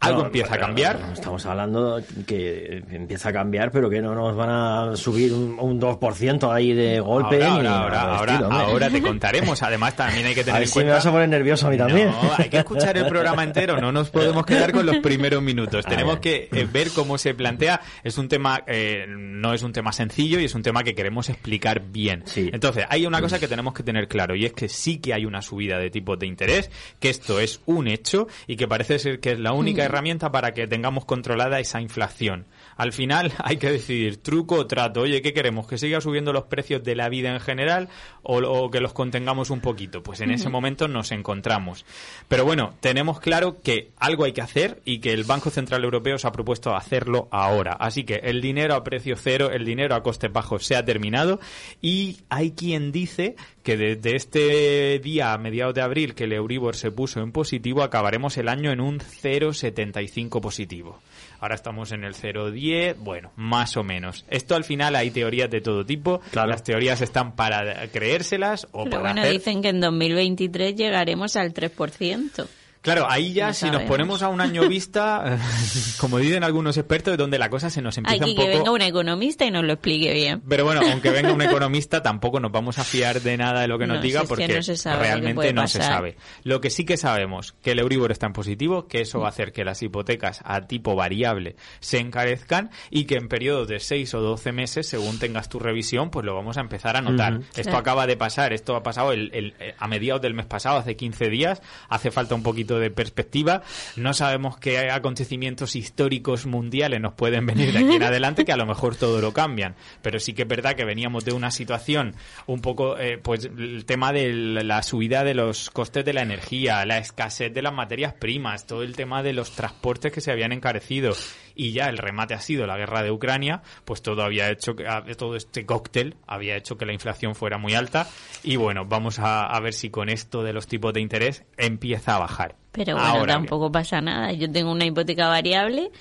algo 0.06 0.26
empieza 0.26 0.56
a 0.56 0.58
cambiar. 0.58 1.00
estamos 1.14 1.46
hablando 1.46 2.02
que 2.26 2.84
empieza 2.92 3.30
a 3.30 3.34
cambiar, 3.34 3.72
pero 3.72 3.90
que 3.90 4.02
no 4.02 4.16
nos 4.16 4.36
van 4.36 4.50
a 4.50 4.96
subir 4.96 5.34
un, 5.34 5.76
2% 5.76 6.54
ahí 6.54 6.74
de 6.74 7.00
golpe. 7.00 7.44
Ahora, 7.44 8.02
ahora, 8.18 8.38
ahora, 8.38 8.90
te 8.90 9.02
contaremos. 9.02 9.62
Además, 9.62 9.96
también 9.96 10.26
hay 10.26 10.36
que 10.36 10.44
tener 10.44 10.64
en 10.64 10.70
cuenta. 10.70 10.88
me 10.88 10.96
vas 10.96 11.06
a 11.06 11.12
poner 11.12 11.30
nervioso 11.30 11.68
a 11.68 11.70
mí 11.70 11.78
también. 11.78 12.08
No, 12.08 12.32
hay 12.38 12.50
que 12.50 12.58
escuchar 12.58 12.98
el 12.98 13.08
programa 13.08 13.44
entero. 13.44 13.80
No 13.80 13.92
nos 13.92 14.10
podemos 14.10 14.46
quedar 14.48 14.72
con 14.72 14.86
los 14.86 14.98
primeros 14.98 15.42
minutos. 15.42 15.86
Tenemos 15.86 16.20
que 16.20 16.50
eh, 16.52 16.68
ver 16.72 16.90
cómo 16.92 17.18
se 17.18 17.34
plantea. 17.34 17.82
Es 18.04 18.18
un 18.18 18.28
tema, 18.28 18.64
eh, 18.68 19.06
no 19.08 19.54
es 19.54 19.64
un 19.64 19.74
tema 19.74 19.92
sencillo 19.92 20.40
y 20.40 20.46
es 20.46 20.56
un 20.56 20.64
tema 20.64 20.84
que 20.84 20.96
queremos 20.96 21.30
explicar 21.30 21.82
bien. 21.82 22.24
Entonces, 22.36 22.86
hay 22.90 23.06
una 23.06 23.22
cosa 23.22 23.40
que 23.40 23.48
tenemos 23.48 23.74
que 23.74 23.84
tener 23.84 24.08
claro 24.08 24.36
y 24.36 24.46
es 24.46 24.54
que 24.54 24.70
sí 24.70 24.98
que 24.98 25.14
hay 25.14 25.26
una 25.26 25.42
subida 25.42 25.78
de 25.78 25.90
tipos 25.90 26.18
de 26.20 26.28
interés, 26.28 26.72
que 27.00 27.10
esto 27.10 27.40
es 27.40 27.62
un 27.66 27.88
hecho 27.88 28.28
y 28.48 28.56
que 28.56 28.68
parece 28.68 29.00
ser 29.00 29.20
que 29.20 29.34
es 29.34 29.40
la 29.40 29.54
única 29.54 29.84
herramienta 29.84 29.95
herramienta 29.96 30.32
para 30.32 30.54
que 30.54 30.68
tengamos 30.68 31.06
controlada 31.06 31.60
esa 31.60 31.82
inflación. 31.82 32.46
Al 32.76 32.92
final 32.92 33.32
hay 33.44 33.58
que 33.58 33.72
decidir 33.72 34.18
truco 34.18 34.56
o 34.56 34.68
trato. 34.68 35.02
Oye, 35.02 35.22
¿qué 35.22 35.34
queremos? 35.34 35.68
¿Que 35.68 35.78
siga 35.78 36.02
subiendo 36.02 36.34
los 36.34 36.44
precios 36.46 36.84
de 36.84 36.96
la 36.96 37.10
vida 37.10 37.34
en 37.34 37.40
general 37.40 37.90
o, 38.24 38.70
que 38.70 38.82
los 38.82 38.94
contengamos 38.94 39.50
un 39.50 39.62
poquito? 39.62 40.04
Pues 40.04 40.22
en 40.22 40.32
ese 40.32 40.50
momento 40.50 40.88
nos 40.88 41.12
encontramos. 41.12 41.86
Pero 42.28 42.46
bueno, 42.46 42.74
tenemos 42.82 43.20
claro 43.20 43.62
que 43.62 43.92
algo 43.98 44.26
hay 44.26 44.34
que 44.34 44.42
hacer 44.42 44.82
y 44.86 45.00
que 45.00 45.14
el 45.14 45.24
Banco 45.24 45.50
Central 45.50 45.84
Europeo 45.84 46.18
se 46.18 46.28
ha 46.28 46.32
propuesto 46.32 46.76
hacerlo 46.76 47.28
ahora. 47.32 47.74
Así 47.74 48.04
que 48.04 48.16
el 48.16 48.42
dinero 48.42 48.76
a 48.76 48.84
precio 48.84 49.16
cero, 49.16 49.52
el 49.52 49.66
dinero 49.66 49.96
a 49.96 50.04
coste 50.04 50.28
bajo 50.28 50.60
se 50.60 50.76
ha 50.76 50.84
terminado 50.84 51.40
y 51.82 52.20
hay 52.30 52.52
quien 52.52 52.92
dice 52.92 53.36
que 53.66 53.78
desde 53.78 54.16
este 54.16 55.00
día 55.00 55.34
a 55.34 55.40
mediados 55.40 55.74
de 55.74 55.82
abril 55.82 56.14
que 56.14 56.26
el 56.26 56.34
Euribor 56.34 56.76
se 56.76 56.92
puso 56.92 57.20
en 57.22 57.32
positivo 57.32 57.82
acabaremos 57.82 58.38
el 58.38 58.48
año 58.48 58.72
en 58.72 58.80
un 58.80 59.00
0,75 59.00 60.40
positivo. 60.40 61.00
Ahora 61.40 61.56
estamos 61.56 61.92
en 61.92 62.04
el 62.04 62.14
0,10, 62.14 62.96
bueno, 63.00 63.32
más 63.36 63.76
o 63.76 63.84
menos. 63.84 64.24
Esto 64.30 64.56
al 64.56 64.66
final 64.66 64.96
hay 64.96 65.10
teorías 65.10 65.50
de 65.50 65.62
todo 65.62 65.84
tipo. 65.84 66.22
Las 66.34 66.64
teorías 66.64 67.02
están 67.02 67.36
para 67.36 67.88
creérselas 67.88 68.68
o 68.72 68.84
Pero 68.84 69.02
para 69.02 69.14
bueno, 69.14 69.28
dicen 69.28 69.64
que 69.64 69.70
en 69.70 69.82
2023 69.82 70.76
llegaremos 70.76 71.36
al 71.36 71.52
3%. 71.52 72.48
Claro, 72.86 73.08
ahí 73.10 73.34
ya 73.34 73.52
si 73.52 73.68
nos 73.72 73.82
ponemos 73.82 74.22
a 74.22 74.30
un 74.30 74.42
año 74.42 74.62
vista, 74.70 75.40
como 75.98 76.20
dicen 76.20 76.44
algunos 76.44 76.78
expertos, 76.78 77.18
donde 77.18 77.40
la 77.40 77.50
cosa 77.50 77.72
se 77.72 77.82
nos 77.82 77.98
empieza 77.98 78.24
un 78.24 78.36
poco... 78.36 78.48
que 78.48 78.58
venga 78.58 78.72
un 78.72 78.82
economista 78.84 79.44
y 79.44 79.50
nos 79.50 79.64
lo 79.64 79.74
explique 79.74 80.14
bien. 80.14 80.44
Pero 80.48 80.66
bueno, 80.66 80.82
aunque 80.92 81.10
venga 81.10 81.34
un 81.34 81.42
economista, 81.42 82.04
tampoco 82.04 82.40
nos 82.40 82.52
vamos 82.52 82.78
a 82.78 82.84
fiar 82.84 83.22
de 83.22 83.38
nada 83.38 83.62
de 83.62 83.68
lo 83.68 83.80
que 83.80 83.88
nos 83.88 84.04
diga 84.04 84.24
porque 84.26 84.62
realmente 85.00 85.52
no 85.52 85.68
se 85.68 85.82
sabe. 85.82 86.16
Lo 86.44 86.62
que 86.62 86.70
sí 86.70 86.86
que 86.86 86.96
sabemos, 86.96 87.56
que 87.64 87.72
el 87.72 87.80
Euribor 87.80 88.12
está 88.12 88.28
en 88.28 88.34
positivo, 88.34 88.88
que 88.88 89.02
eso 89.02 89.20
va 89.20 89.26
a 89.26 89.30
hacer 89.30 89.52
que 89.52 89.66
las 89.66 89.82
hipotecas 89.82 90.42
a 90.46 90.68
tipo 90.68 90.96
variable 90.96 91.56
se 91.80 91.98
encarezcan 91.98 92.70
y 92.92 93.06
que 93.06 93.16
en 93.16 93.30
periodos 93.30 93.68
de 93.68 93.80
6 93.80 94.14
o 94.14 94.22
12 94.22 94.52
meses, 94.52 94.88
según 94.88 95.18
tengas 95.18 95.50
tu 95.50 95.58
revisión, 95.58 96.12
pues 96.12 96.24
lo 96.24 96.36
vamos 96.36 96.58
a 96.58 96.62
empezar 96.62 96.98
a 96.98 97.02
notar. 97.02 97.40
Esto 97.56 97.78
acaba 97.78 98.06
de 98.06 98.16
pasar, 98.16 98.54
esto 98.54 98.76
ha 98.76 98.84
pasado 98.84 99.12
el, 99.12 99.56
a 99.80 99.88
mediados 99.88 100.22
del 100.22 100.36
mes 100.36 100.46
pasado, 100.46 100.78
hace 100.78 100.96
15 100.96 101.30
días, 101.32 101.64
hace 101.90 102.12
falta 102.12 102.36
un 102.36 102.44
poquito 102.44 102.75
de 102.80 102.92
perspectiva. 102.92 103.64
No 103.96 104.14
sabemos 104.14 104.58
qué 104.58 104.90
acontecimientos 104.90 105.76
históricos 105.76 106.46
mundiales 106.46 107.02
nos 107.02 107.14
pueden 107.14 107.46
venir 107.46 107.72
de 107.74 107.80
aquí 107.80 107.96
en 107.96 108.04
adelante, 108.04 108.46
que 108.46 108.52
a 108.52 108.58
lo 108.58 108.66
mejor 108.66 108.96
todo 108.96 109.22
lo 109.22 109.34
cambian. 109.34 109.76
Pero 110.02 110.20
sí 110.20 110.34
que 110.34 110.44
es 110.44 110.48
verdad 110.48 110.76
que 110.76 110.86
veníamos 110.86 111.26
de 111.26 111.34
una 111.34 111.52
situación 111.52 112.16
un 112.48 112.62
poco, 112.62 112.98
eh, 112.98 113.18
pues 113.18 113.46
el 113.46 113.86
tema 113.86 114.14
de 114.14 114.32
la 114.34 114.84
subida 114.84 115.24
de 115.24 115.34
los 115.34 115.70
costes 115.70 116.06
de 116.06 116.14
la 116.14 116.22
energía, 116.22 116.86
la 116.86 116.98
escasez 116.98 117.54
de 117.54 117.62
las 117.62 117.74
materias 117.74 118.14
primas, 118.14 118.66
todo 118.66 118.84
el 118.84 118.96
tema 118.96 119.24
de 119.24 119.34
los 119.34 119.52
transportes 119.52 120.12
que 120.12 120.22
se 120.22 120.32
habían 120.32 120.52
encarecido 120.52 121.14
y 121.56 121.72
ya 121.72 121.90
el 121.90 121.98
remate 121.98 122.34
ha 122.34 122.40
sido 122.40 122.68
la 122.68 122.78
guerra 122.78 123.02
de 123.04 123.12
Ucrania, 123.12 123.62
pues 123.86 124.02
todo 124.02 124.24
había 124.24 124.50
hecho 124.50 124.76
que 124.76 124.86
todo 125.18 125.36
este 125.36 125.66
cóctel 125.66 126.16
había 126.28 126.56
hecho 126.56 126.78
que 126.78 126.86
la 126.86 126.94
inflación 126.94 127.36
fuera 127.36 127.58
muy 127.58 127.74
alta 127.74 128.08
y 128.44 128.58
bueno, 128.58 128.86
vamos 128.86 129.20
a, 129.20 129.60
ver 129.60 129.74
si 129.74 129.90
con 129.90 130.10
esto 130.10 130.44
de 130.44 130.54
los 130.54 130.68
tipos 130.68 130.94
de 130.94 131.02
interés 131.02 131.44
empieza 131.58 132.16
a 132.16 132.20
bajar. 132.20 132.56
Pero 132.72 132.98
bueno, 132.98 133.26
tampoco 133.26 133.72
pasa 133.72 134.02
nada. 134.02 134.34
Yo 134.34 134.52
tengo 134.52 134.72
una 134.72 134.86
hipoteca 134.86 135.28
variable 135.28 135.92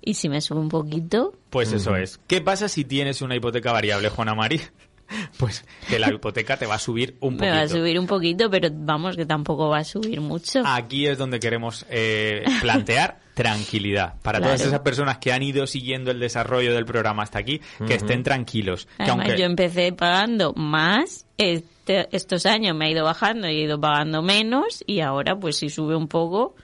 y 0.00 0.14
si 0.14 0.28
me 0.28 0.40
sube 0.40 0.60
un 0.60 0.68
poquito. 0.68 1.34
Pues 1.50 1.72
eso 1.72 1.96
es. 1.96 2.20
¿Qué 2.26 2.40
pasa 2.40 2.68
si 2.68 2.84
tienes 2.84 3.22
una 3.22 3.34
hipoteca 3.34 3.72
variable, 3.72 4.10
Juana 4.10 4.34
Mari? 4.34 4.60
Pues 5.38 5.64
que 5.88 5.98
la 5.98 6.12
hipoteca 6.12 6.56
te 6.56 6.66
va 6.66 6.74
a 6.74 6.78
subir 6.78 7.16
un 7.20 7.36
poquito. 7.36 7.44
Me 7.44 7.50
va 7.50 7.62
a 7.62 7.68
subir 7.68 7.98
un 7.98 8.06
poquito, 8.06 8.50
pero 8.50 8.68
vamos, 8.72 9.16
que 9.16 9.26
tampoco 9.26 9.68
va 9.68 9.78
a 9.78 9.84
subir 9.84 10.20
mucho. 10.20 10.62
Aquí 10.66 11.06
es 11.06 11.18
donde 11.18 11.40
queremos 11.40 11.86
eh, 11.88 12.44
plantear 12.60 13.20
tranquilidad. 13.34 14.14
Para 14.22 14.40
todas 14.40 14.60
esas 14.60 14.80
personas 14.80 15.18
que 15.18 15.32
han 15.32 15.42
ido 15.42 15.66
siguiendo 15.66 16.10
el 16.10 16.18
desarrollo 16.18 16.74
del 16.74 16.84
programa 16.84 17.22
hasta 17.22 17.38
aquí, 17.38 17.60
que 17.86 17.94
estén 17.94 18.22
tranquilos. 18.22 18.88
Además, 18.98 19.28
yo 19.38 19.44
empecé 19.44 19.92
pagando 19.92 20.52
más. 20.54 21.24
Este, 21.36 22.08
estos 22.10 22.46
años 22.46 22.76
me 22.76 22.86
ha 22.86 22.90
ido 22.90 23.04
bajando 23.04 23.48
y 23.48 23.60
he 23.60 23.62
ido 23.62 23.80
pagando 23.80 24.22
menos 24.22 24.82
y 24.86 25.00
ahora 25.00 25.38
pues 25.38 25.56
si 25.56 25.70
sube 25.70 25.94
un 25.94 26.08
poco 26.08 26.56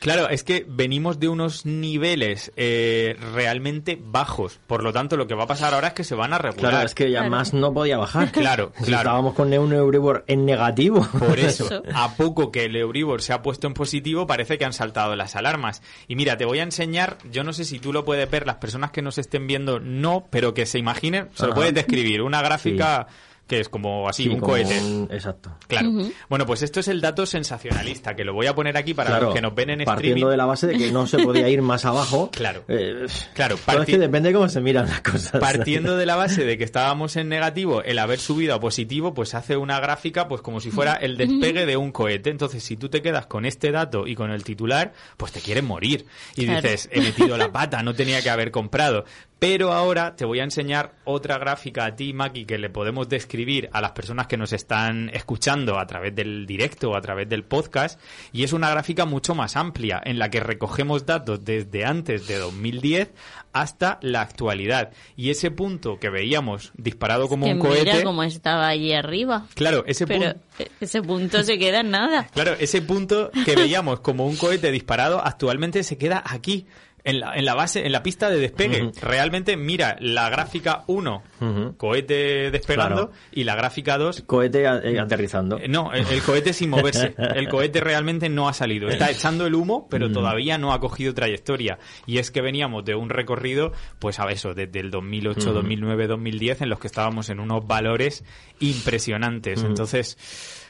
Claro, 0.00 0.28
es 0.28 0.44
que 0.44 0.64
venimos 0.68 1.18
de 1.18 1.28
unos 1.28 1.66
niveles 1.66 2.52
eh, 2.56 3.16
realmente 3.34 3.98
bajos. 4.00 4.60
Por 4.66 4.84
lo 4.84 4.92
tanto, 4.92 5.16
lo 5.16 5.26
que 5.26 5.34
va 5.34 5.44
a 5.44 5.46
pasar 5.46 5.74
ahora 5.74 5.88
es 5.88 5.94
que 5.94 6.04
se 6.04 6.14
van 6.14 6.32
a 6.32 6.38
regular. 6.38 6.70
Claro, 6.70 6.86
es 6.86 6.94
que 6.94 7.10
ya 7.10 7.24
más 7.24 7.52
no 7.52 7.72
podía 7.72 7.96
bajar. 7.96 8.32
Claro, 8.38 8.72
claro. 8.72 8.98
Estábamos 8.98 9.34
con 9.34 9.52
un 9.52 9.72
Euribor 9.72 10.24
en 10.28 10.44
negativo. 10.44 11.06
Por 11.18 11.38
eso, 11.38 11.82
a 11.92 12.14
poco 12.14 12.52
que 12.52 12.64
el 12.66 12.76
Euribor 12.76 13.20
se 13.20 13.32
ha 13.32 13.42
puesto 13.42 13.66
en 13.66 13.74
positivo, 13.74 14.26
parece 14.26 14.58
que 14.58 14.64
han 14.64 14.72
saltado 14.72 15.16
las 15.16 15.34
alarmas. 15.34 15.82
Y 16.06 16.14
mira, 16.14 16.36
te 16.36 16.44
voy 16.44 16.60
a 16.60 16.62
enseñar, 16.62 17.18
yo 17.30 17.42
no 17.42 17.52
sé 17.52 17.64
si 17.64 17.78
tú 17.80 17.92
lo 17.92 18.04
puedes 18.04 18.30
ver, 18.30 18.46
las 18.46 18.56
personas 18.56 18.92
que 18.92 19.02
nos 19.02 19.18
estén 19.18 19.46
viendo 19.46 19.80
no, 19.80 20.28
pero 20.30 20.54
que 20.54 20.66
se 20.66 20.78
imaginen, 20.78 21.28
se 21.34 21.46
lo 21.46 21.54
puedes 21.54 21.74
describir, 21.74 22.22
una 22.22 22.42
gráfica 22.42 23.08
que 23.48 23.60
es 23.60 23.68
como 23.68 24.08
así, 24.08 24.24
Sí, 24.24 24.28
un 24.28 24.36
como 24.40 24.52
cohete. 24.52 24.78
un- 24.80 25.08
Exacto. 25.10 25.56
Claro. 25.66 25.90
Bueno, 26.28 26.46
pues 26.46 26.62
esto 26.62 26.80
es 26.80 26.88
el 26.88 27.00
dato 27.00 27.26
sensacionalista, 27.26 28.14
que 28.14 28.22
lo 28.24 28.34
voy 28.34 28.46
a 28.46 28.54
poner 28.54 28.76
aquí 28.76 28.94
para 28.94 29.08
Claro, 29.10 29.26
los 29.26 29.34
que 29.34 29.40
nos 29.40 29.54
ven 29.54 29.70
en 29.70 29.84
partiendo 29.84 30.16
streaming. 30.16 30.30
de 30.30 30.36
la 30.36 30.44
base 30.44 30.66
de 30.66 30.76
que 30.78 30.92
no 30.92 31.06
se 31.06 31.18
podía 31.18 31.48
ir 31.48 31.62
más 31.62 31.84
abajo. 31.84 32.30
Claro. 32.38 32.64
Eh, 32.68 33.06
Claro, 33.34 33.56
pero 33.66 33.80
es 33.82 33.86
que 33.86 33.98
depende 33.98 34.28
de 34.28 34.34
cómo 34.34 34.48
se 34.48 34.60
miran 34.60 34.86
las 34.86 35.00
cosas. 35.00 35.40
Partiendo 35.40 35.96
de 35.96 36.06
la 36.06 36.16
base 36.16 36.44
de 36.44 36.58
que 36.58 36.64
estábamos 36.64 37.16
en 37.16 37.28
negativo, 37.28 37.82
el 37.82 37.98
haber 37.98 38.18
subido 38.18 38.54
a 38.54 38.60
positivo, 38.60 39.14
pues 39.14 39.34
hace 39.34 39.56
una 39.56 39.80
gráfica 39.80 40.28
pues 40.28 40.42
como 40.42 40.60
si 40.60 40.70
fuera 40.70 40.92
el 40.94 41.16
despegue 41.16 41.64
de 41.66 41.76
un 41.76 41.90
cohete. 41.90 42.30
Entonces, 42.30 42.62
si 42.62 42.76
tú 42.76 42.88
te 42.88 43.00
quedas 43.02 43.26
con 43.26 43.46
este 43.46 43.72
dato 43.72 44.06
y 44.06 44.14
con 44.14 44.30
el 44.30 44.44
titular, 44.44 44.92
pues 45.16 45.32
te 45.32 45.40
quieren 45.40 45.64
morir. 45.64 46.04
Y 46.36 46.44
Claro. 46.44 46.60
dices, 46.62 46.88
he 46.92 47.00
metido 47.00 47.36
la 47.38 47.50
pata, 47.50 47.82
no 47.82 47.94
tenía 47.94 48.20
que 48.22 48.30
haber 48.30 48.50
comprado. 48.50 49.04
Pero 49.38 49.72
ahora 49.72 50.16
te 50.16 50.24
voy 50.24 50.40
a 50.40 50.44
enseñar 50.44 50.94
otra 51.04 51.38
gráfica 51.38 51.84
a 51.84 51.94
ti, 51.94 52.12
Maki, 52.12 52.44
que 52.44 52.58
le 52.58 52.70
podemos 52.70 53.08
describir 53.08 53.70
a 53.72 53.80
las 53.80 53.92
personas 53.92 54.26
que 54.26 54.36
nos 54.36 54.52
están 54.52 55.10
escuchando 55.14 55.78
a 55.78 55.86
través 55.86 56.12
del 56.14 56.44
directo 56.44 56.90
o 56.90 56.96
a 56.96 57.00
través 57.00 57.28
del 57.28 57.44
podcast. 57.44 58.00
Y 58.32 58.42
es 58.42 58.52
una 58.52 58.68
gráfica 58.68 59.04
mucho 59.04 59.36
más 59.36 59.54
amplia, 59.54 60.00
en 60.04 60.18
la 60.18 60.28
que 60.28 60.40
recogemos 60.40 61.06
datos 61.06 61.44
desde 61.44 61.84
antes 61.84 62.26
de 62.26 62.36
2010 62.38 63.12
hasta 63.52 63.98
la 64.02 64.22
actualidad. 64.22 64.90
Y 65.16 65.30
ese 65.30 65.52
punto 65.52 65.98
que 66.00 66.10
veíamos 66.10 66.72
disparado 66.76 67.28
como 67.28 67.46
que 67.46 67.52
un 67.52 67.58
mira 67.58 67.68
cohete. 67.70 68.02
cómo 68.02 68.24
estaba 68.24 68.66
allí 68.66 68.92
arriba. 68.92 69.46
Claro, 69.54 69.84
ese 69.86 70.06
Pero 70.08 70.32
punto. 70.32 70.40
eh, 70.58 70.68
ese 70.80 71.00
punto 71.02 71.42
se 71.44 71.58
queda 71.58 71.80
en 71.80 71.90
nada. 71.92 72.26
Claro, 72.34 72.54
ese 72.58 72.82
punto 72.82 73.30
que 73.44 73.54
veíamos 73.54 74.00
como 74.00 74.26
un 74.26 74.36
cohete 74.36 74.72
disparado 74.72 75.24
actualmente 75.24 75.84
se 75.84 75.96
queda 75.96 76.22
aquí, 76.26 76.66
en 77.04 77.20
la, 77.20 77.34
en 77.34 77.44
la 77.44 77.54
base, 77.54 77.86
en 77.86 77.92
la 77.92 78.02
pista 78.02 78.28
de 78.30 78.38
despegue. 78.38 78.90
Realmente 79.00 79.56
mira 79.56 79.96
la 80.00 80.28
gráfica 80.30 80.84
1, 80.86 81.22
Ujú. 81.40 81.76
cohete 81.76 82.50
despegando, 82.50 83.08
Claro. 83.08 83.12
y 83.32 83.44
la 83.44 83.54
gráfica 83.56 83.96
2, 83.98 84.24
Cohete 84.26 84.64
eh, 84.64 84.98
aterrizando. 85.00 85.58
eh, 85.58 85.68
no, 85.68 85.92
el, 85.92 86.06
el 86.08 86.22
cohete 86.22 86.52
sin 86.52 86.70
moverse. 86.70 87.14
El 87.34 87.48
cohete 87.48 87.80
realmente 87.80 88.28
no 88.28 88.48
ha 88.48 88.52
salido. 88.52 88.88
Está 88.88 89.10
echando 89.10 89.46
el 89.46 89.54
humo, 89.54 89.86
pero 89.90 90.10
todavía 90.10 90.58
no 90.58 90.72
ha 90.72 90.80
cogido 90.80 91.14
trayectoria. 91.14 91.78
Y 92.06 92.18
es 92.18 92.30
que 92.30 92.40
veníamos 92.42 92.84
de 92.84 92.94
un 92.94 93.08
recorrido, 93.10 93.72
pues 93.98 94.18
a 94.20 94.24
eso, 94.30 94.54
desde 94.54 94.80
el 94.80 94.90
2008, 94.90 95.52
2009, 95.52 96.06
2010, 96.08 96.62
en 96.62 96.68
los 96.70 96.78
que 96.78 96.86
estábamos 96.88 97.28
en 97.30 97.40
unos 97.40 97.66
valores 97.66 98.24
impresionantes. 98.60 99.62
Entonces, 99.62 100.16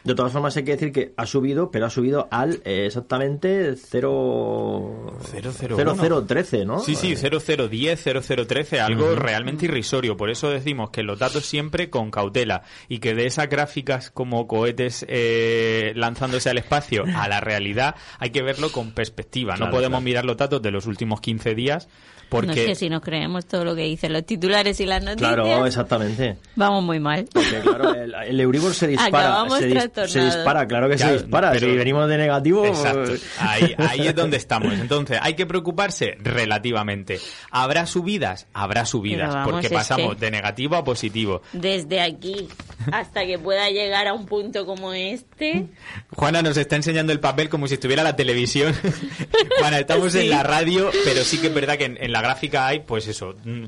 De 0.09 0.15
todas 0.15 0.33
formas, 0.33 0.57
hay 0.57 0.65
que 0.65 0.71
decir 0.73 0.91
que 0.91 1.13
ha 1.19 1.27
subido, 1.27 1.71
pero 1.71 1.85
ha 1.85 1.91
subido 1.91 2.29
al 2.31 2.63
eh, 2.65 2.87
exactamente 2.87 3.75
0... 3.77 5.19
001. 5.67 6.25
0013, 6.27 6.65
¿no? 6.65 6.79
Sí, 6.81 6.95
sí, 6.95 7.13
Eh, 7.13 7.17
0010, 7.17 8.03
0013, 8.25 8.81
algo 8.81 9.15
realmente 9.15 9.67
irrisorio. 9.67 10.17
Por 10.17 10.31
eso 10.31 10.49
decimos 10.51 10.91
que 10.91 11.03
los 11.03 11.19
datos 11.19 11.45
siempre 11.45 11.91
con 11.91 12.11
cautela 12.11 12.63
y 12.89 13.01
que 13.01 13.15
de 13.15 13.27
esas 13.27 13.49
gráficas 13.49 14.11
como 14.11 14.47
cohetes 14.47 15.05
eh, 15.09 15.93
lanzándose 15.95 16.49
al 16.51 16.59
espacio 16.59 17.05
a 17.15 17.29
la 17.29 17.41
realidad 17.41 17.95
hay 18.19 18.31
que 18.31 18.43
verlo 18.43 18.71
con 18.73 18.93
perspectiva. 18.93 19.55
Claro, 19.57 19.67
no 19.67 19.71
podemos 19.77 19.99
claro. 19.99 20.05
mirar 20.05 20.25
los 20.25 20.37
datos 20.39 20.63
de 20.63 20.71
los 20.71 20.87
últimos 20.87 21.21
15 21.21 21.55
días 21.55 21.87
No 21.87 21.91
es 21.91 22.27
porque... 22.31 22.67
que 22.67 22.75
si 22.75 22.89
nos 22.89 23.03
creemos 23.03 23.47
todo 23.47 23.65
lo 23.65 23.75
que 23.75 23.83
dicen 23.83 24.13
los 24.13 24.25
titulares 24.25 24.81
y 24.81 24.87
las 24.87 25.03
noticias, 25.03 25.35
Claro, 25.35 25.67
exactamente. 25.67 26.37
vamos 26.57 26.83
muy 26.85 27.01
mal. 27.01 27.27
Porque, 27.33 27.61
claro, 27.63 27.95
el, 27.95 28.15
el 28.15 28.41
Euribor 28.41 28.75
se 28.75 28.87
dispara. 28.89 29.29
Acabamos 29.29 29.59
Se, 29.59 29.69
dis- 29.71 29.75
se 30.07 30.21
dispara, 30.21 30.67
claro 30.69 30.89
que 30.89 30.97
Claro, 30.97 31.17
se 31.19 31.23
dispara. 31.25 31.51
pero- 31.53 31.67
si 31.71 31.77
venimos 31.77 32.09
de 32.09 32.17
negativo... 32.19 32.65
Exacto. 32.67 33.15
eh, 33.15 33.21
Ahí, 33.41 33.75
ahí 33.79 34.07
es 34.07 34.15
donde 34.15 34.37
estamos. 34.37 34.73
Entonces, 34.75 35.19
hay 35.21 35.35
que 35.35 35.47
preocuparse 35.47 36.17
relativamente. 36.21 37.19
¿Habrá 37.51 37.87
subidas? 37.87 38.47
Habrá 38.53 38.85
subidas, 38.85 39.33
vamos, 39.35 39.51
porque 39.53 39.71
pasamos 39.71 40.15
que- 40.17 40.21
de 40.27 40.31
negativo 40.31 40.77
a 40.77 40.85
positivo. 40.85 41.43
Desde 41.53 42.01
aquí 42.01 42.49
hasta 42.93 43.27
que 43.27 43.39
pueda 43.39 43.69
llegar 43.71 44.07
a 44.07 44.15
un 44.15 44.27
punto 44.27 44.65
como 44.67 44.93
este, 44.93 45.67
Juana 46.15 46.43
nos 46.43 46.57
está 46.57 46.77
enseñando 46.77 47.13
el 47.13 47.21
papel 47.21 47.49
como 47.49 47.67
si 47.67 47.75
estuviera 47.75 48.03
la 48.03 48.15
televisión. 48.17 48.75
Juana, 49.59 49.79
estamos 49.79 50.13
Sí. 50.13 50.21
en 50.21 50.31
la 50.31 50.43
radio, 50.43 50.91
pero 51.05 51.23
sí 51.25 51.39
que 51.39 51.49
es 51.49 51.55
verdad 51.55 51.77
que 51.77 51.85
en, 51.87 51.99
en 52.01 52.13
la 52.13 52.21
gráfica 52.23 52.67
hay, 52.67 52.81
pues 52.81 53.07
eso, 53.09 53.35
mm, 53.45 53.65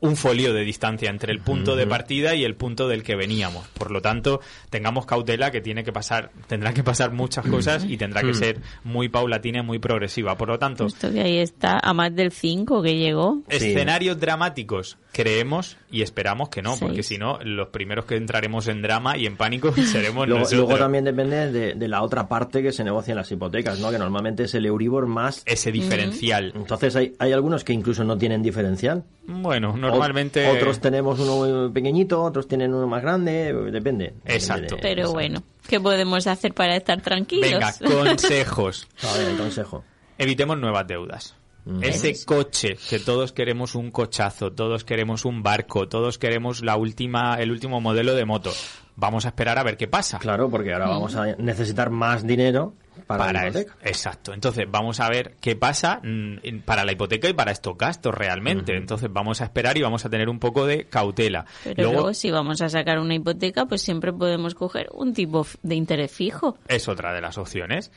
un 0.00 0.16
folio 0.16 0.52
de 0.52 0.62
distancia 0.64 1.10
entre 1.10 1.32
el 1.32 1.40
punto 1.40 1.76
de 1.76 1.86
partida 1.86 2.34
y 2.34 2.44
el 2.44 2.54
punto 2.54 2.88
del 2.88 3.02
que 3.02 3.16
veníamos. 3.16 3.66
Por 3.68 3.90
lo 3.90 4.00
tanto, 4.02 4.40
tengamos 4.70 5.06
cautela 5.06 5.50
que 5.50 5.60
tiene 5.60 5.84
que 5.84 5.92
pasar, 5.92 6.30
tendrán 6.46 6.74
que 6.74 6.82
pasar 6.82 7.12
muchas 7.12 7.46
cosas 7.46 7.84
y 7.84 7.96
tendrá 7.96 8.22
que 8.22 8.34
ser 8.34 8.60
muy 8.84 9.08
paulatina 9.08 9.60
y 9.60 9.62
muy 9.62 9.78
progresiva. 9.78 10.36
Por 10.36 10.48
lo 10.48 10.58
tanto, 10.58 10.86
esto 10.86 11.10
que 11.12 11.20
ahí 11.20 11.38
está 11.38 11.78
a 11.78 11.92
más 11.92 12.14
del 12.14 12.32
5 12.32 12.82
que 12.82 12.96
llegó. 12.96 13.42
Sí. 13.48 13.56
escenarios 13.56 14.18
dramáticos, 14.18 14.98
creemos 15.12 15.76
y 15.90 16.02
esperamos 16.02 16.48
que 16.48 16.62
no, 16.62 16.70
Seis. 16.70 16.80
porque 16.82 17.02
si 17.02 17.18
no, 17.18 17.38
los 17.42 17.68
primeros 17.68 18.04
que 18.06 18.16
entraremos 18.16 18.68
en 18.68 18.82
drama 18.82 19.16
y 19.16 19.26
en 19.26 19.36
pánico 19.36 19.72
seremos 19.76 20.26
Luego, 20.26 20.40
nosotros. 20.44 20.68
luego 20.68 20.78
también 20.78 21.04
depende 21.04 21.50
de, 21.52 21.74
de 21.74 21.88
la 21.88 22.02
otra 22.02 22.28
parte 22.28 22.62
que 22.62 22.72
se 22.72 22.84
negocia 22.84 23.12
en 23.12 23.18
las 23.18 23.30
hipotecas, 23.30 23.78
¿no? 23.80 23.90
Que 23.90 23.98
normalmente 23.98 24.44
es 24.44 24.54
el 24.54 24.66
Euribor 24.66 25.06
más... 25.06 25.42
Ese 25.46 25.72
diferencial. 25.72 26.52
Entonces 26.54 26.96
hay, 26.96 27.12
hay 27.18 27.32
algunos 27.32 27.64
que 27.64 27.72
incluso 27.72 28.04
no 28.04 28.16
tienen 28.18 28.42
diferencial. 28.42 29.04
Bueno, 29.24 29.76
normalmente... 29.76 30.46
Ot- 30.48 30.56
Otros 30.56 30.80
tenemos 30.80 31.18
uno 31.20 31.36
muy 31.64 31.70
pequeñito, 31.72 32.22
otros 32.22 32.48
tienen 32.48 32.74
uno 32.74 32.86
más 32.86 33.02
grande, 33.02 33.52
depende. 33.70 34.14
Exacto. 34.24 34.62
Depende 34.76 34.88
de- 34.88 34.94
Pero 34.96 35.12
bueno, 35.12 35.42
¿qué 35.68 35.80
podemos 35.80 36.26
hacer 36.26 36.52
para 36.54 36.74
estar 36.76 37.00
tranquilos? 37.02 37.50
Venga, 37.50 37.72
consejos. 37.80 38.88
A 39.02 39.16
ver, 39.18 39.28
el 39.28 39.36
consejo. 39.36 39.84
Evitemos 40.18 40.58
nuevas 40.58 40.86
deudas. 40.86 41.36
Ese 41.80 42.24
coche, 42.24 42.76
que 42.90 42.98
todos 42.98 43.32
queremos 43.32 43.74
un 43.74 43.90
cochazo, 43.90 44.50
todos 44.52 44.84
queremos 44.84 45.24
un 45.24 45.42
barco, 45.42 45.88
todos 45.88 46.18
queremos 46.18 46.62
la 46.62 46.76
última, 46.76 47.36
el 47.36 47.50
último 47.52 47.80
modelo 47.80 48.14
de 48.14 48.24
moto. 48.24 48.50
Vamos 48.96 49.24
a 49.24 49.28
esperar 49.28 49.58
a 49.58 49.62
ver 49.62 49.76
qué 49.76 49.86
pasa. 49.88 50.18
Claro, 50.18 50.50
porque 50.50 50.72
ahora 50.72 50.88
vamos 50.88 51.14
a 51.16 51.26
necesitar 51.36 51.90
más 51.90 52.26
dinero 52.26 52.74
para, 53.06 53.32
la 53.32 53.42
el- 53.42 53.48
hipoteca. 53.50 53.76
exacto. 53.84 54.34
Entonces, 54.34 54.66
vamos 54.68 55.00
a 55.00 55.08
ver 55.08 55.36
qué 55.40 55.56
pasa 55.56 56.00
mm, 56.02 56.58
para 56.64 56.84
la 56.84 56.92
hipoteca 56.92 57.28
y 57.28 57.32
para 57.32 57.52
estos 57.52 57.78
gastos 57.78 58.12
realmente. 58.14 58.76
Entonces, 58.76 59.08
vamos 59.12 59.40
a 59.40 59.44
esperar 59.44 59.78
y 59.78 59.82
vamos 59.82 60.04
a 60.04 60.10
tener 60.10 60.28
un 60.28 60.38
poco 60.38 60.66
de 60.66 60.84
cautela. 60.86 61.46
Pero 61.64 61.92
luego, 61.92 62.12
si 62.12 62.30
vamos 62.30 62.60
a 62.60 62.68
sacar 62.68 62.98
una 62.98 63.14
hipoteca, 63.14 63.66
pues 63.66 63.82
siempre 63.82 64.12
podemos 64.12 64.54
coger 64.54 64.88
un 64.92 65.14
tipo 65.14 65.46
de 65.62 65.74
interés 65.76 66.10
fijo. 66.12 66.58
es 66.68 66.88
otra 66.88 67.14
de 67.14 67.20
las 67.22 67.38
opciones. 67.38 67.90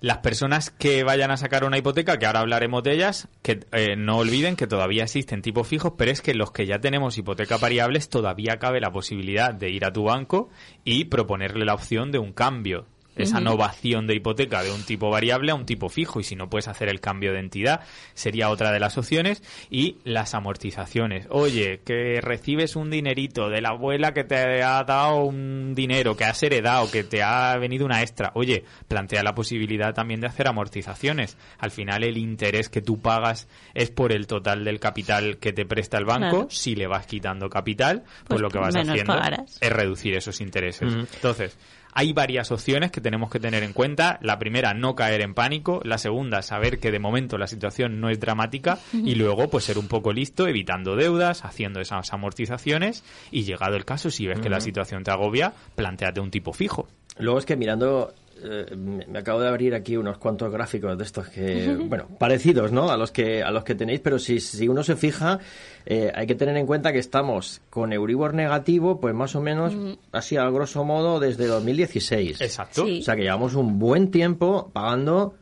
Las 0.00 0.18
personas 0.18 0.70
que 0.70 1.02
vayan 1.02 1.32
a 1.32 1.36
sacar 1.36 1.64
una 1.64 1.76
hipoteca, 1.76 2.18
que 2.18 2.26
ahora 2.26 2.40
hablaremos 2.40 2.84
de 2.84 2.92
ellas, 2.92 3.26
que 3.42 3.66
eh, 3.72 3.96
no 3.96 4.18
olviden 4.18 4.54
que 4.54 4.68
todavía 4.68 5.02
existen 5.02 5.42
tipos 5.42 5.66
fijos, 5.66 5.94
pero 5.98 6.12
es 6.12 6.22
que 6.22 6.34
los 6.34 6.52
que 6.52 6.66
ya 6.66 6.78
tenemos 6.78 7.18
hipoteca 7.18 7.56
variables 7.56 8.08
todavía 8.08 8.58
cabe 8.60 8.80
la 8.80 8.92
posibilidad 8.92 9.52
de 9.52 9.70
ir 9.70 9.84
a 9.84 9.92
tu 9.92 10.04
banco 10.04 10.50
y 10.84 11.06
proponerle 11.06 11.64
la 11.64 11.74
opción 11.74 12.12
de 12.12 12.20
un 12.20 12.32
cambio. 12.32 12.86
Esa 13.18 13.40
novación 13.40 14.06
de 14.06 14.14
hipoteca 14.14 14.62
de 14.62 14.70
un 14.72 14.82
tipo 14.82 15.10
variable 15.10 15.52
a 15.52 15.54
un 15.54 15.66
tipo 15.66 15.88
fijo 15.88 16.20
y 16.20 16.24
si 16.24 16.36
no 16.36 16.48
puedes 16.48 16.68
hacer 16.68 16.88
el 16.88 17.00
cambio 17.00 17.32
de 17.32 17.40
entidad 17.40 17.80
sería 18.14 18.48
otra 18.50 18.72
de 18.72 18.80
las 18.80 18.96
opciones 18.98 19.42
y 19.70 19.96
las 20.04 20.34
amortizaciones. 20.34 21.26
Oye, 21.30 21.80
que 21.84 22.20
recibes 22.20 22.76
un 22.76 22.90
dinerito 22.90 23.48
de 23.48 23.60
la 23.60 23.70
abuela 23.70 24.12
que 24.14 24.24
te 24.24 24.62
ha 24.62 24.82
dado 24.84 25.24
un 25.24 25.74
dinero, 25.74 26.16
que 26.16 26.24
has 26.24 26.42
heredado, 26.42 26.90
que 26.90 27.04
te 27.04 27.22
ha 27.22 27.56
venido 27.58 27.84
una 27.86 28.02
extra. 28.02 28.32
Oye, 28.34 28.64
plantea 28.88 29.22
la 29.22 29.34
posibilidad 29.34 29.94
también 29.94 30.20
de 30.20 30.26
hacer 30.28 30.48
amortizaciones. 30.48 31.36
Al 31.58 31.70
final 31.70 32.04
el 32.04 32.16
interés 32.18 32.68
que 32.68 32.82
tú 32.82 33.00
pagas 33.00 33.48
es 33.74 33.90
por 33.90 34.12
el 34.12 34.26
total 34.26 34.64
del 34.64 34.80
capital 34.80 35.38
que 35.38 35.52
te 35.52 35.64
presta 35.66 35.98
el 35.98 36.04
banco. 36.04 36.18
Claro. 36.30 36.46
Si 36.50 36.74
le 36.74 36.86
vas 36.86 37.06
quitando 37.06 37.48
capital, 37.50 38.02
pues, 38.02 38.24
Pues 38.28 38.40
lo 38.40 38.50
que 38.50 38.58
vas 38.58 38.74
haciendo 38.76 39.14
pagarás. 39.14 39.58
es 39.60 39.72
reducir 39.72 40.14
esos 40.14 40.40
intereses. 40.40 40.92
Entonces, 41.14 41.56
hay 41.98 42.12
varias 42.12 42.52
opciones 42.52 42.92
que 42.92 43.00
tenemos 43.00 43.28
que 43.28 43.40
tener 43.40 43.64
en 43.64 43.72
cuenta. 43.72 44.20
La 44.22 44.38
primera, 44.38 44.72
no 44.72 44.94
caer 44.94 45.20
en 45.20 45.34
pánico. 45.34 45.80
La 45.82 45.98
segunda, 45.98 46.42
saber 46.42 46.78
que 46.78 46.92
de 46.92 47.00
momento 47.00 47.38
la 47.38 47.48
situación 47.48 48.00
no 48.00 48.08
es 48.08 48.20
dramática. 48.20 48.78
Y 48.92 49.16
luego, 49.16 49.50
pues 49.50 49.64
ser 49.64 49.78
un 49.78 49.88
poco 49.88 50.12
listo, 50.12 50.46
evitando 50.46 50.94
deudas, 50.94 51.44
haciendo 51.44 51.80
esas 51.80 52.12
amortizaciones. 52.12 53.02
Y 53.32 53.42
llegado 53.42 53.74
el 53.74 53.84
caso, 53.84 54.12
si 54.12 54.28
ves 54.28 54.38
que 54.38 54.48
la 54.48 54.60
situación 54.60 55.02
te 55.02 55.10
agobia, 55.10 55.54
planteate 55.74 56.20
un 56.20 56.30
tipo 56.30 56.52
fijo. 56.52 56.86
Luego 57.18 57.40
es 57.40 57.46
que 57.46 57.56
mirando, 57.56 58.14
eh, 58.42 58.76
me 58.76 59.18
acabo 59.18 59.40
de 59.40 59.48
abrir 59.48 59.74
aquí 59.74 59.96
unos 59.96 60.18
cuantos 60.18 60.52
gráficos 60.52 60.96
de 60.96 61.04
estos 61.04 61.28
que, 61.28 61.76
bueno, 61.88 62.08
parecidos, 62.18 62.72
¿no? 62.72 62.90
A 62.90 62.96
los 62.96 63.10
que 63.10 63.42
a 63.42 63.50
los 63.50 63.64
que 63.64 63.74
tenéis, 63.74 64.00
pero 64.00 64.18
si, 64.18 64.40
si 64.40 64.68
uno 64.68 64.82
se 64.82 64.96
fija, 64.96 65.38
eh, 65.86 66.12
hay 66.14 66.26
que 66.26 66.34
tener 66.34 66.56
en 66.56 66.66
cuenta 66.66 66.92
que 66.92 66.98
estamos 66.98 67.60
con 67.70 67.92
Euribor 67.92 68.34
negativo, 68.34 69.00
pues 69.00 69.14
más 69.14 69.34
o 69.34 69.40
menos, 69.40 69.74
así 70.12 70.36
a 70.36 70.48
grosso 70.50 70.84
modo, 70.84 71.20
desde 71.20 71.46
2016. 71.46 72.40
Exacto. 72.40 72.86
Sí. 72.86 73.00
O 73.00 73.02
sea 73.02 73.16
que 73.16 73.22
llevamos 73.22 73.54
un 73.54 73.78
buen 73.78 74.10
tiempo 74.10 74.70
pagando 74.72 75.34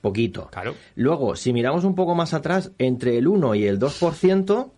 poquito. 0.00 0.48
Claro. 0.50 0.74
Luego, 0.96 1.34
si 1.34 1.52
miramos 1.52 1.84
un 1.84 1.94
poco 1.94 2.14
más 2.14 2.34
atrás, 2.34 2.72
entre 2.78 3.16
el 3.18 3.26
1 3.26 3.54
y 3.54 3.66
el 3.66 3.78
2%, 3.80 4.70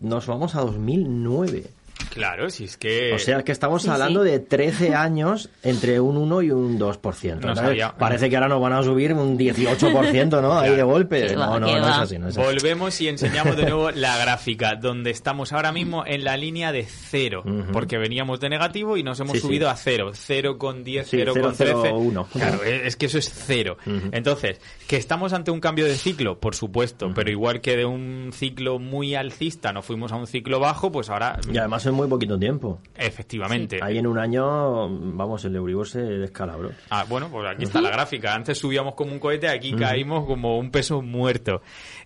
nos 0.00 0.26
vamos 0.26 0.54
a 0.54 0.60
2009. 0.60 1.64
Claro, 2.12 2.50
si 2.50 2.64
es 2.64 2.76
que... 2.76 3.12
O 3.14 3.18
sea, 3.18 3.42
que 3.44 3.52
estamos 3.52 3.82
Sí, 3.82 3.88
hablando 3.88 4.24
sí. 4.24 4.30
de 4.30 4.40
13 4.40 4.94
años 4.94 5.48
entre 5.62 6.00
un 6.00 6.16
1 6.16 6.42
y 6.42 6.50
un 6.50 6.78
2%. 6.78 7.40
No. 7.40 7.94
Parece 7.98 8.28
que 8.28 8.36
ahora 8.36 8.48
nos 8.48 8.60
van 8.60 8.72
a 8.72 8.82
subir 8.82 9.12
un 9.14 9.38
18%, 9.38 10.42
¿no? 10.42 10.58
Ahí 10.58 10.74
de 10.74 10.82
golpe. 10.82 11.26
Qué 11.28 11.36
va, 11.36 11.46
No, 11.46 11.60
no, 11.60 11.66
no 11.66 11.76
es 11.88 11.96
así. 11.96 12.18
No 12.18 12.28
es 12.28 12.36
así. 12.36 12.44
Volvemos 12.46 13.00
y 13.00 13.08
enseñamos 13.08 13.56
de 13.56 13.62
nuevo 13.66 13.90
la 13.92 14.16
gráfica, 14.18 14.74
donde 14.76 15.10
estamos 15.10 15.52
ahora 15.52 15.72
mismo 15.72 16.04
en 16.06 16.24
la 16.24 16.36
línea 16.36 16.72
de 16.72 16.84
cero, 16.84 17.42
porque 17.72 17.96
veníamos 17.98 18.40
de 18.40 18.48
negativo 18.48 18.96
y 18.96 19.02
nos 19.02 19.18
hemos 19.20 19.32
Sí, 19.32 19.38
sí. 19.40 19.46
subido 19.46 19.70
a 19.70 19.76
cero, 19.76 20.10
cero 20.14 20.58
con 20.58 20.82
10, 20.84 21.06
Sí, 21.08 21.16
cero 21.18 21.32
con 21.40 21.54
cero, 21.54 21.80
13. 21.80 21.80
cero, 21.82 21.98
uno. 21.98 22.28
Claro, 22.32 22.62
es 22.64 22.80
es 22.86 22.96
que 22.96 23.06
eso 23.06 23.18
es 23.18 23.30
cero. 23.32 23.76
Entonces, 24.12 24.60
¿que 24.88 24.96
estamos 24.96 25.32
ante 25.32 25.50
un 25.50 25.60
cambio 25.60 25.84
de 25.86 25.94
ciclo? 25.96 26.40
Por 26.40 26.54
supuesto, 26.54 27.12
pero 27.14 27.30
igual 27.30 27.60
que 27.60 27.76
de 27.76 27.84
un 27.84 28.30
ciclo 28.32 28.78
muy 28.78 29.14
alcista 29.14 29.72
nos 29.72 29.84
fuimos 29.84 30.10
a 30.12 30.16
un 30.16 30.26
ciclo 30.26 30.58
bajo, 30.58 30.90
pues 30.90 31.08
ahora, 31.08 31.38
Y 31.52 31.56
además 31.58 31.86
en 31.86 31.94
muy 32.00 32.08
poquito 32.08 32.38
tiempo. 32.38 32.80
efectivamente. 32.96 33.80
Ahí 33.82 33.98
en 33.98 34.06
un 34.06 34.18
año, 34.18 34.88
vamos, 35.14 35.44
el 35.44 35.54
Euribor 35.56 35.88
se 35.88 36.00
descalabró. 36.00 36.70
Ah, 36.90 37.04
bueno, 37.08 37.28
pues 37.30 37.46
aquí 37.48 37.64
está 37.64 37.80
la 37.80 37.90
gráfica. 37.90 38.34
Antes 38.34 38.58
subíamos 38.58 38.94
como 38.94 39.12
un 39.12 39.18
cohete, 39.18 39.48
aquí 39.48 39.72
caímos 39.74 40.26
como 40.26 40.58
un 40.58 40.70
peso 40.70 41.02
muerto. 41.02 41.62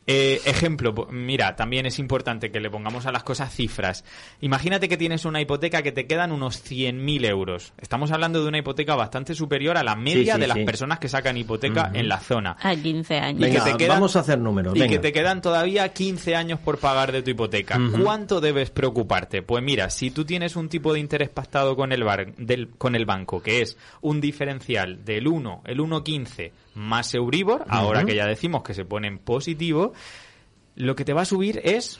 Eh, 0.06 0.40
ejemplo, 0.44 0.92
mira, 1.10 1.56
también 1.56 1.86
es 1.86 1.98
importante 1.98 2.50
que 2.50 2.60
le 2.60 2.70
pongamos 2.70 3.06
a 3.06 3.12
las 3.12 3.22
cosas 3.24 3.54
cifras. 3.54 4.04
Imagínate 4.40 4.88
que 4.88 4.96
tienes 4.96 5.24
una 5.24 5.40
hipoteca 5.40 5.82
que 5.82 5.92
te 5.92 6.06
quedan 6.06 6.30
unos 6.32 6.62
100.000 6.70 7.24
euros. 7.26 7.72
Estamos 7.78 8.10
hablando 8.12 8.42
de 8.42 8.48
una 8.48 8.58
hipoteca 8.58 8.94
bastante 8.96 9.34
superior 9.34 9.76
a 9.78 9.82
la 9.84 9.96
media 9.96 10.34
sí, 10.34 10.40
de 10.40 10.46
las 10.46 10.58
sí. 10.58 10.64
personas 10.64 10.98
que 10.98 11.08
sacan 11.08 11.36
hipoteca 11.36 11.90
en 11.94 12.08
la 12.08 12.18
zona. 12.20 12.56
A 12.60 12.74
15 12.76 13.16
años. 13.18 13.40
Y 13.40 13.44
que 13.44 13.58
Venga, 13.58 13.64
te 13.64 13.76
quedan- 13.76 13.96
vamos 13.96 14.16
a 14.16 14.20
hacer 14.20 14.38
números. 14.38 14.74
Y 14.76 14.80
venga. 14.80 14.92
que 14.92 14.98
te 14.98 15.12
quedan 15.12 15.40
todavía 15.40 15.88
15 15.88 16.36
años 16.36 16.58
por 16.60 16.78
pagar 16.78 17.12
de 17.12 17.22
tu 17.22 17.30
hipoteca. 17.30 17.78
¿Cuánto 18.02 18.40
debes 18.40 18.70
preocuparte? 18.70 19.42
Pues 19.42 19.62
mira, 19.62 19.83
si 19.90 20.10
tú 20.10 20.24
tienes 20.24 20.56
un 20.56 20.68
tipo 20.68 20.92
de 20.92 21.00
interés 21.00 21.28
pactado 21.28 21.76
con 21.76 21.92
el, 21.92 22.04
bar- 22.04 22.34
del, 22.36 22.68
con 22.70 22.94
el 22.94 23.04
banco, 23.06 23.42
que 23.42 23.60
es 23.62 23.76
un 24.00 24.20
diferencial 24.20 25.04
del 25.04 25.26
1, 25.28 25.62
el 25.66 25.78
1,15 25.80 26.50
más 26.74 27.14
Euribor, 27.14 27.64
ahora 27.68 28.04
que 28.04 28.14
ya 28.16 28.26
decimos 28.26 28.62
que 28.62 28.74
se 28.74 28.84
pone 28.84 29.08
en 29.08 29.18
positivo, 29.18 29.92
lo 30.76 30.94
que 30.96 31.04
te 31.04 31.12
va 31.12 31.22
a 31.22 31.26
subir 31.26 31.60
es... 31.64 31.98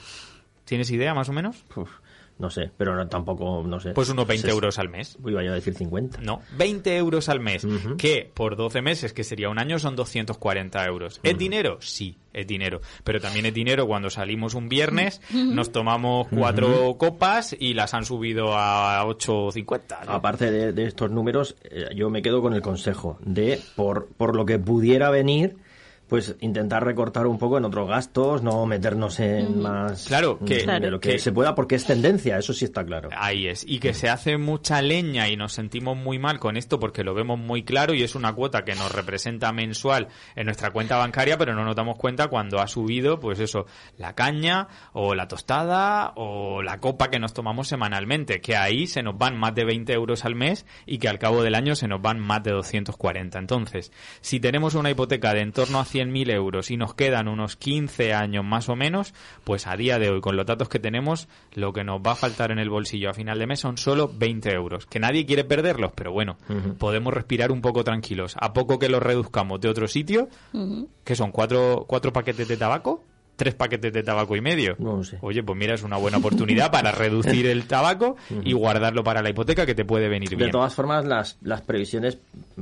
¿Tienes 0.65 0.89
idea 0.89 1.13
más 1.13 1.29
o 1.29 1.33
menos? 1.33 1.63
Uf, 1.75 1.89
no 2.37 2.49
sé, 2.49 2.69
pero 2.75 2.95
no, 2.95 3.07
tampoco, 3.07 3.63
no 3.65 3.79
sé. 3.79 3.91
Pues 3.91 4.09
unos 4.09 4.27
20 4.27 4.47
Ses- 4.47 4.51
euros 4.51 4.77
al 4.79 4.89
mes. 4.89 5.17
Iba 5.25 5.43
yo 5.43 5.51
a 5.51 5.55
decir 5.55 5.73
50. 5.73 6.19
No, 6.21 6.41
20 6.57 6.97
euros 6.97 7.29
al 7.29 7.39
mes, 7.39 7.65
que 7.97 8.29
por 8.33 8.55
12 8.57 8.81
meses, 8.81 9.13
que 9.13 9.23
sería 9.23 9.49
un 9.49 9.57
año, 9.59 9.79
son 9.79 9.95
240 9.95 10.85
euros. 10.85 11.19
¿Es 11.23 11.37
dinero? 11.37 11.77
Sí, 11.81 12.17
es 12.33 12.45
dinero. 12.45 12.81
Pero 13.05 13.21
también 13.21 13.45
es 13.45 13.53
dinero 13.53 13.87
cuando 13.87 14.09
salimos 14.09 14.53
un 14.53 14.67
viernes, 14.67 15.21
nos 15.33 15.71
tomamos 15.71 16.27
cuatro 16.29 16.95
copas 16.97 17.55
y 17.57 17.73
las 17.73 17.93
han 17.93 18.03
subido 18.05 18.55
a 18.57 19.03
8,50. 19.05 20.05
¿no? 20.05 20.11
Aparte 20.11 20.51
de, 20.51 20.73
de 20.73 20.85
estos 20.85 21.11
números, 21.11 21.55
eh, 21.63 21.89
yo 21.95 22.09
me 22.09 22.21
quedo 22.21 22.41
con 22.41 22.53
el 22.53 22.61
consejo 22.61 23.17
de, 23.21 23.61
por, 23.75 24.07
por 24.17 24.35
lo 24.35 24.45
que 24.45 24.59
pudiera 24.59 25.09
venir, 25.09 25.57
pues 26.07 26.35
intentar 26.41 26.83
recortar 26.85 27.25
un 27.27 27.37
poco 27.39 27.57
en 27.57 27.65
otros 27.65 27.87
gastos, 27.89 28.43
no 28.43 28.65
meternos 28.65 29.19
en 29.19 29.61
más 29.61 30.05
Claro, 30.05 30.39
que- 30.39 30.65
de 30.65 30.91
lo 30.91 30.99
que, 30.99 31.13
que- 31.13 31.19
se 31.19 31.31
pueda, 31.31 31.55
porque 31.55 31.75
es 31.75 31.85
tendencia, 31.85 32.37
eso 32.37 32.53
sí 32.53 32.65
está 32.65 32.85
claro. 32.85 33.09
Ahí 33.17 33.47
es. 33.47 33.65
Y 33.67 33.79
que 33.79 33.93
se 33.93 34.09
hace 34.09 34.37
mucha 34.37 34.81
leña 34.81 35.27
y 35.29 35.35
nos 35.35 35.53
sentimos 35.53 35.97
muy 35.97 36.19
mal 36.19 36.39
con 36.39 36.57
esto 36.57 36.79
porque 36.79 37.03
lo 37.03 37.13
vemos 37.13 37.39
muy 37.39 37.63
claro 37.63 37.93
y 37.93 38.03
es 38.03 38.13
una 38.15 38.33
cuota 38.33 38.63
que 38.63 38.75
nos 38.75 38.91
representa 38.91 39.51
mensual 39.51 40.07
en 40.35 40.45
nuestra 40.45 40.71
cuenta 40.71 40.97
bancaria, 40.97 41.37
pero 41.37 41.55
no 41.55 41.65
nos 41.65 41.75
damos 41.75 41.97
cuenta 41.97 42.27
cuando 42.27 42.59
ha 42.59 42.67
subido, 42.67 43.19
pues 43.19 43.39
eso, 43.39 43.65
la 43.97 44.13
caña 44.13 44.67
o 44.93 45.15
la 45.15 45.27
tostada 45.27 46.13
o 46.15 46.61
la 46.61 46.79
copa 46.79 47.09
que 47.09 47.19
nos 47.19 47.33
tomamos 47.33 47.67
semanalmente, 47.67 48.41
que 48.41 48.55
ahí 48.55 48.85
se 48.87 49.01
nos 49.01 49.17
van 49.17 49.37
más 49.37 49.55
de 49.55 49.65
20 49.65 49.93
euros 49.93 50.25
al 50.25 50.35
mes 50.35 50.65
y 50.85 50.99
que 50.99 51.09
al 51.09 51.17
cabo 51.19 51.41
del 51.43 51.55
año 51.55 51.75
se 51.75 51.87
nos 51.87 52.01
van 52.01 52.19
más 52.19 52.43
de 52.43 52.51
240. 52.51 53.39
Entonces, 53.39 53.91
si 54.21 54.39
tenemos 54.39 54.75
una 54.75 54.91
hipoteca 54.91 55.33
de 55.33 55.41
en 55.41 55.51
torno 55.51 55.79
a 55.79 55.85
100.000 55.95 56.31
euros 56.31 56.71
y 56.71 56.77
nos 56.77 56.93
quedan 56.93 57.27
unos 57.27 57.55
15 57.55 58.13
años 58.13 58.43
más 58.43 58.69
o 58.69 58.75
menos, 58.75 59.13
pues 59.43 59.67
a 59.67 59.75
día 59.77 59.97
de 59.99 60.09
hoy, 60.09 60.21
con 60.21 60.35
los 60.35 60.45
datos 60.45 60.69
que 60.69 60.79
tenemos, 60.79 61.27
lo 61.53 61.73
que 61.73 61.83
nos 61.83 62.01
va 62.01 62.11
a 62.11 62.15
faltar 62.15 62.51
en 62.51 62.59
el 62.59 62.69
bolsillo 62.69 63.09
a 63.09 63.13
final 63.13 63.39
de 63.39 63.47
mes 63.47 63.59
son 63.59 63.77
solo 63.77 64.11
20 64.13 64.51
euros. 64.51 64.85
Que 64.85 64.99
nadie 64.99 65.25
quiere 65.25 65.43
perderlos, 65.43 65.91
pero 65.95 66.11
bueno, 66.11 66.37
podemos 66.77 67.13
respirar 67.13 67.51
un 67.51 67.61
poco 67.61 67.83
tranquilos. 67.83 68.35
A 68.39 68.53
poco 68.53 68.79
que 68.79 68.89
los 68.89 69.01
reduzcamos 69.01 69.61
de 69.61 69.69
otro 69.69 69.87
sitio, 69.87 70.27
que 71.03 71.15
son 71.15 71.31
cuatro, 71.31 71.85
cuatro 71.87 72.11
paquetes 72.11 72.47
de 72.47 72.57
tabaco, 72.57 73.03
tres 73.35 73.53
paquetes 73.55 73.91
de 73.93 74.03
tabaco 74.03 74.35
y 74.35 74.41
medio. 74.41 74.75
No 74.79 75.03
sé. 75.03 75.17
Oye, 75.21 75.43
pues 75.43 75.57
mira, 75.57 75.73
es 75.73 75.83
una 75.83 75.97
buena 75.97 76.17
oportunidad 76.17 76.71
para 76.71 76.91
reducir 76.91 77.45
el 77.47 77.65
tabaco 77.67 78.15
y 78.43 78.53
guardarlo 78.53 79.03
para 79.03 79.21
la 79.21 79.29
hipoteca 79.29 79.65
que 79.65 79.75
te 79.75 79.85
puede 79.85 80.07
venir 80.09 80.29
De 80.29 80.35
bien. 80.35 80.51
todas 80.51 80.73
formas, 80.73 81.05
las, 81.05 81.37
las 81.41 81.61
previsiones, 81.61 82.17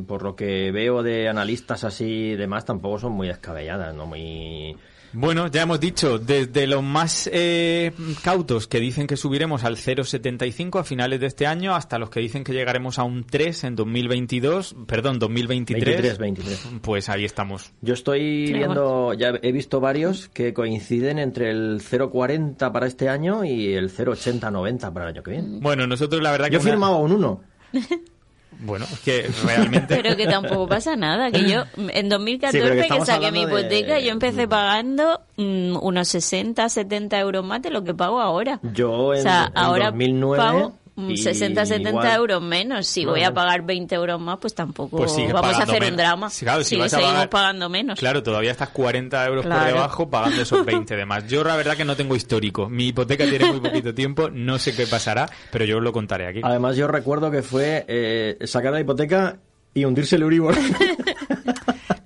por 0.07 0.23
lo 0.23 0.35
que 0.35 0.71
veo 0.71 1.03
de 1.03 1.29
analistas 1.29 1.83
así 1.83 2.31
y 2.31 2.35
demás, 2.35 2.65
tampoco 2.65 2.99
son 2.99 3.13
muy 3.13 3.27
descabelladas, 3.27 3.93
no 3.95 4.05
muy... 4.05 4.75
Bueno, 5.13 5.47
ya 5.47 5.61
hemos 5.61 5.79
dicho, 5.79 6.17
desde 6.17 6.65
los 6.67 6.81
más 6.83 7.29
eh, 7.31 7.91
cautos 8.23 8.67
que 8.67 8.79
dicen 8.79 9.05
que 9.05 9.15
subiremos 9.15 9.63
al 9.63 9.75
0,75 9.77 10.79
a 10.79 10.83
finales 10.83 11.19
de 11.19 11.27
este 11.27 11.45
año 11.45 11.75
hasta 11.75 11.99
los 11.99 12.09
que 12.09 12.19
dicen 12.19 12.43
que 12.43 12.51
llegaremos 12.53 12.97
a 12.99 13.03
un 13.03 13.23
3 13.23 13.63
en 13.65 13.75
2022, 13.75 14.75
perdón, 14.87 15.19
2023. 15.19 15.85
23, 15.85 16.17
23. 16.17 16.67
Pues 16.81 17.09
ahí 17.09 17.25
estamos. 17.25 17.71
Yo 17.81 17.93
estoy 17.93 18.47
Sí, 18.47 18.53
viendo, 18.53 19.13
ya 19.13 19.33
he 19.41 19.51
visto 19.51 19.79
varios 19.79 20.29
que 20.29 20.53
coinciden 20.53 21.19
entre 21.19 21.51
el 21.51 21.79
0,40 21.81 22.71
para 22.71 22.87
este 22.87 23.09
año 23.09 23.43
y 23.45 23.73
el 23.73 23.91
0,80-90 23.91 24.91
para 24.93 25.05
el 25.09 25.15
año 25.15 25.23
que 25.23 25.31
viene. 25.31 25.59
Bueno, 25.61 25.85
nosotros 25.87 26.21
la 26.23 26.31
verdad 26.31 26.47
que... 26.47 26.53
Yo 26.53 26.61
una- 26.61 26.69
firmaba 26.71 26.97
un 26.97 27.11
1. 27.11 27.41
Bueno, 28.59 28.85
es 28.91 28.99
que 28.99 29.29
realmente... 29.45 29.95
Pero 30.01 30.15
que 30.15 30.25
tampoco 30.27 30.67
pasa 30.67 30.95
nada, 30.95 31.31
que 31.31 31.49
yo 31.49 31.63
en 31.77 32.09
2014 32.09 32.61
Sí, 32.61 32.81
que 32.81 32.87
que, 32.87 33.05
saqué 33.05 33.31
mi 33.31 33.43
hablando 33.43 33.55
de- 33.55 33.61
hipoteca, 33.61 33.99
yo 33.99 34.11
empecé 34.11 34.47
pagando 34.47 35.21
mm, 35.37 35.77
unos 35.81 36.07
60, 36.07 36.67
70 36.69 37.19
euros 37.19 37.45
más 37.45 37.61
de 37.61 37.69
lo 37.71 37.83
que 37.83 37.93
pago 37.93 38.19
ahora. 38.19 38.59
Yo 38.73 39.13
en, 39.13 39.19
o 39.19 39.23
sea, 39.23 39.45
en 39.53 39.57
ahora 39.57 39.85
2009 39.91 40.37
pago 40.43 40.69
mm, 40.69 40.82
60, 40.95 41.65
70 41.65 41.89
igual- 41.89 42.15
euros 42.15 42.41
menos. 42.41 42.85
Si 42.87 43.03
voy 43.05 43.23
a 43.23 43.33
pagar 43.33 43.63
20 43.63 43.95
euros 43.95 44.21
más, 44.21 44.37
pues 44.39 44.53
tampoco 44.53 44.97
Pues 44.97 45.11
vamos 45.31 45.55
a 45.59 45.63
hacer 45.63 45.79
menos. 45.79 45.89
un 45.91 45.97
drama. 45.97 46.29
Sí, 46.29 46.45
claro, 46.45 46.63
si 46.63 46.69
Sí, 46.71 46.75
vas 46.77 46.93
a 46.93 46.97
seguimos 46.97 47.13
pagar- 47.15 47.29
pagando 47.29 47.69
menos. 47.69 47.99
Claro, 47.99 48.21
todavía 48.21 48.51
estás 48.51 48.69
40 48.69 49.25
euros 49.25 49.45
por 49.45 49.65
debajo 49.65 50.09
pagando 50.09 50.41
esos 50.41 50.63
20 50.65 50.95
de 50.95 51.05
más. 51.05 51.27
Yo 51.27 51.43
la 51.43 51.55
verdad 51.55 51.75
que 51.75 51.85
no 51.85 51.95
tengo 51.95 52.15
histórico. 52.15 52.69
Mi 52.69 52.87
hipoteca 52.87 53.25
tiene 53.25 53.45
muy 53.51 53.59
poquito 53.59 53.93
tiempo, 53.95 54.29
no 54.29 54.59
sé 54.59 54.75
qué 54.75 54.85
pasará, 54.87 55.27
pero 55.51 55.65
yo 55.65 55.77
os 55.77 55.83
lo 55.83 55.91
contaré 55.91 56.27
aquí. 56.27 56.41
Además, 56.43 56.75
yo 56.75 56.87
recuerdo 56.87 57.31
que 57.31 57.41
fue 57.41 57.85
eh, 57.87 58.37
sacar 58.45 58.71
la 58.73 58.79
hipoteca 58.81 59.37
y 59.73 59.85
hundirse 59.85 60.15
el 60.17 60.21
Euribor. 60.21 60.55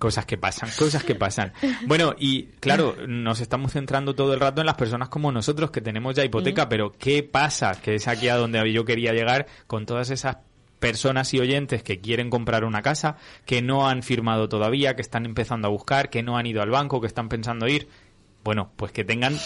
Cosas 0.07 0.25
que 0.25 0.37
pasan, 0.37 0.69
cosas 0.77 1.03
que 1.03 1.15
pasan. 1.15 1.51
Bueno, 1.85 2.15
y 2.17 2.43
claro, 2.61 2.95
nos 3.07 3.41
estamos 3.41 3.73
centrando 3.73 4.15
todo 4.15 4.33
el 4.33 4.39
rato 4.39 4.61
en 4.61 4.67
las 4.67 4.75
personas 4.75 5.09
como 5.09 5.33
nosotros 5.33 5.69
que 5.69 5.81
tenemos 5.81 6.15
ya 6.15 6.23
hipoteca, 6.23 6.69
pero 6.69 6.93
¿qué 6.93 7.23
pasa? 7.23 7.73
Que 7.81 7.95
es 7.95 8.07
aquí 8.07 8.29
a 8.29 8.37
donde 8.37 8.71
yo 8.71 8.85
quería 8.85 9.11
llegar 9.11 9.47
con 9.67 9.85
todas 9.85 10.09
esas 10.09 10.37
personas 10.79 11.33
y 11.33 11.39
oyentes 11.39 11.83
que 11.83 11.99
quieren 11.99 12.29
comprar 12.29 12.63
una 12.63 12.81
casa, 12.81 13.17
que 13.45 13.61
no 13.61 13.89
han 13.89 14.01
firmado 14.01 14.47
todavía, 14.47 14.95
que 14.95 15.01
están 15.01 15.25
empezando 15.25 15.67
a 15.67 15.71
buscar, 15.71 16.09
que 16.09 16.23
no 16.23 16.37
han 16.37 16.45
ido 16.45 16.61
al 16.61 16.69
banco, 16.69 17.01
que 17.01 17.07
están 17.07 17.27
pensando 17.27 17.67
ir. 17.67 17.89
Bueno, 18.45 18.71
pues 18.77 18.93
que 18.93 19.03
tengan 19.03 19.37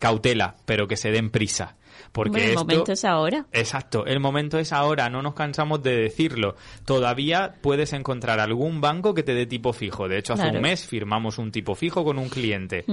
cautela, 0.00 0.56
pero 0.64 0.88
que 0.88 0.96
se 0.96 1.12
den 1.12 1.30
prisa. 1.30 1.76
Porque 2.12 2.42
el 2.44 2.50
esto... 2.50 2.60
momento 2.64 2.92
es 2.92 3.04
ahora. 3.04 3.46
Exacto, 3.52 4.04
el 4.06 4.18
momento 4.18 4.58
es 4.58 4.72
ahora, 4.72 5.08
no 5.10 5.22
nos 5.22 5.34
cansamos 5.34 5.82
de 5.82 5.96
decirlo. 5.96 6.56
Todavía 6.84 7.54
puedes 7.60 7.92
encontrar 7.92 8.40
algún 8.40 8.80
banco 8.80 9.14
que 9.14 9.22
te 9.22 9.32
dé 9.34 9.46
tipo 9.46 9.72
fijo. 9.72 10.08
De 10.08 10.18
hecho, 10.18 10.32
hace 10.32 10.42
Claro. 10.42 10.56
un 10.58 10.62
mes 10.62 10.86
firmamos 10.86 11.38
un 11.38 11.52
tipo 11.52 11.74
fijo 11.74 12.04
con 12.04 12.18
un 12.18 12.28
cliente. 12.28 12.84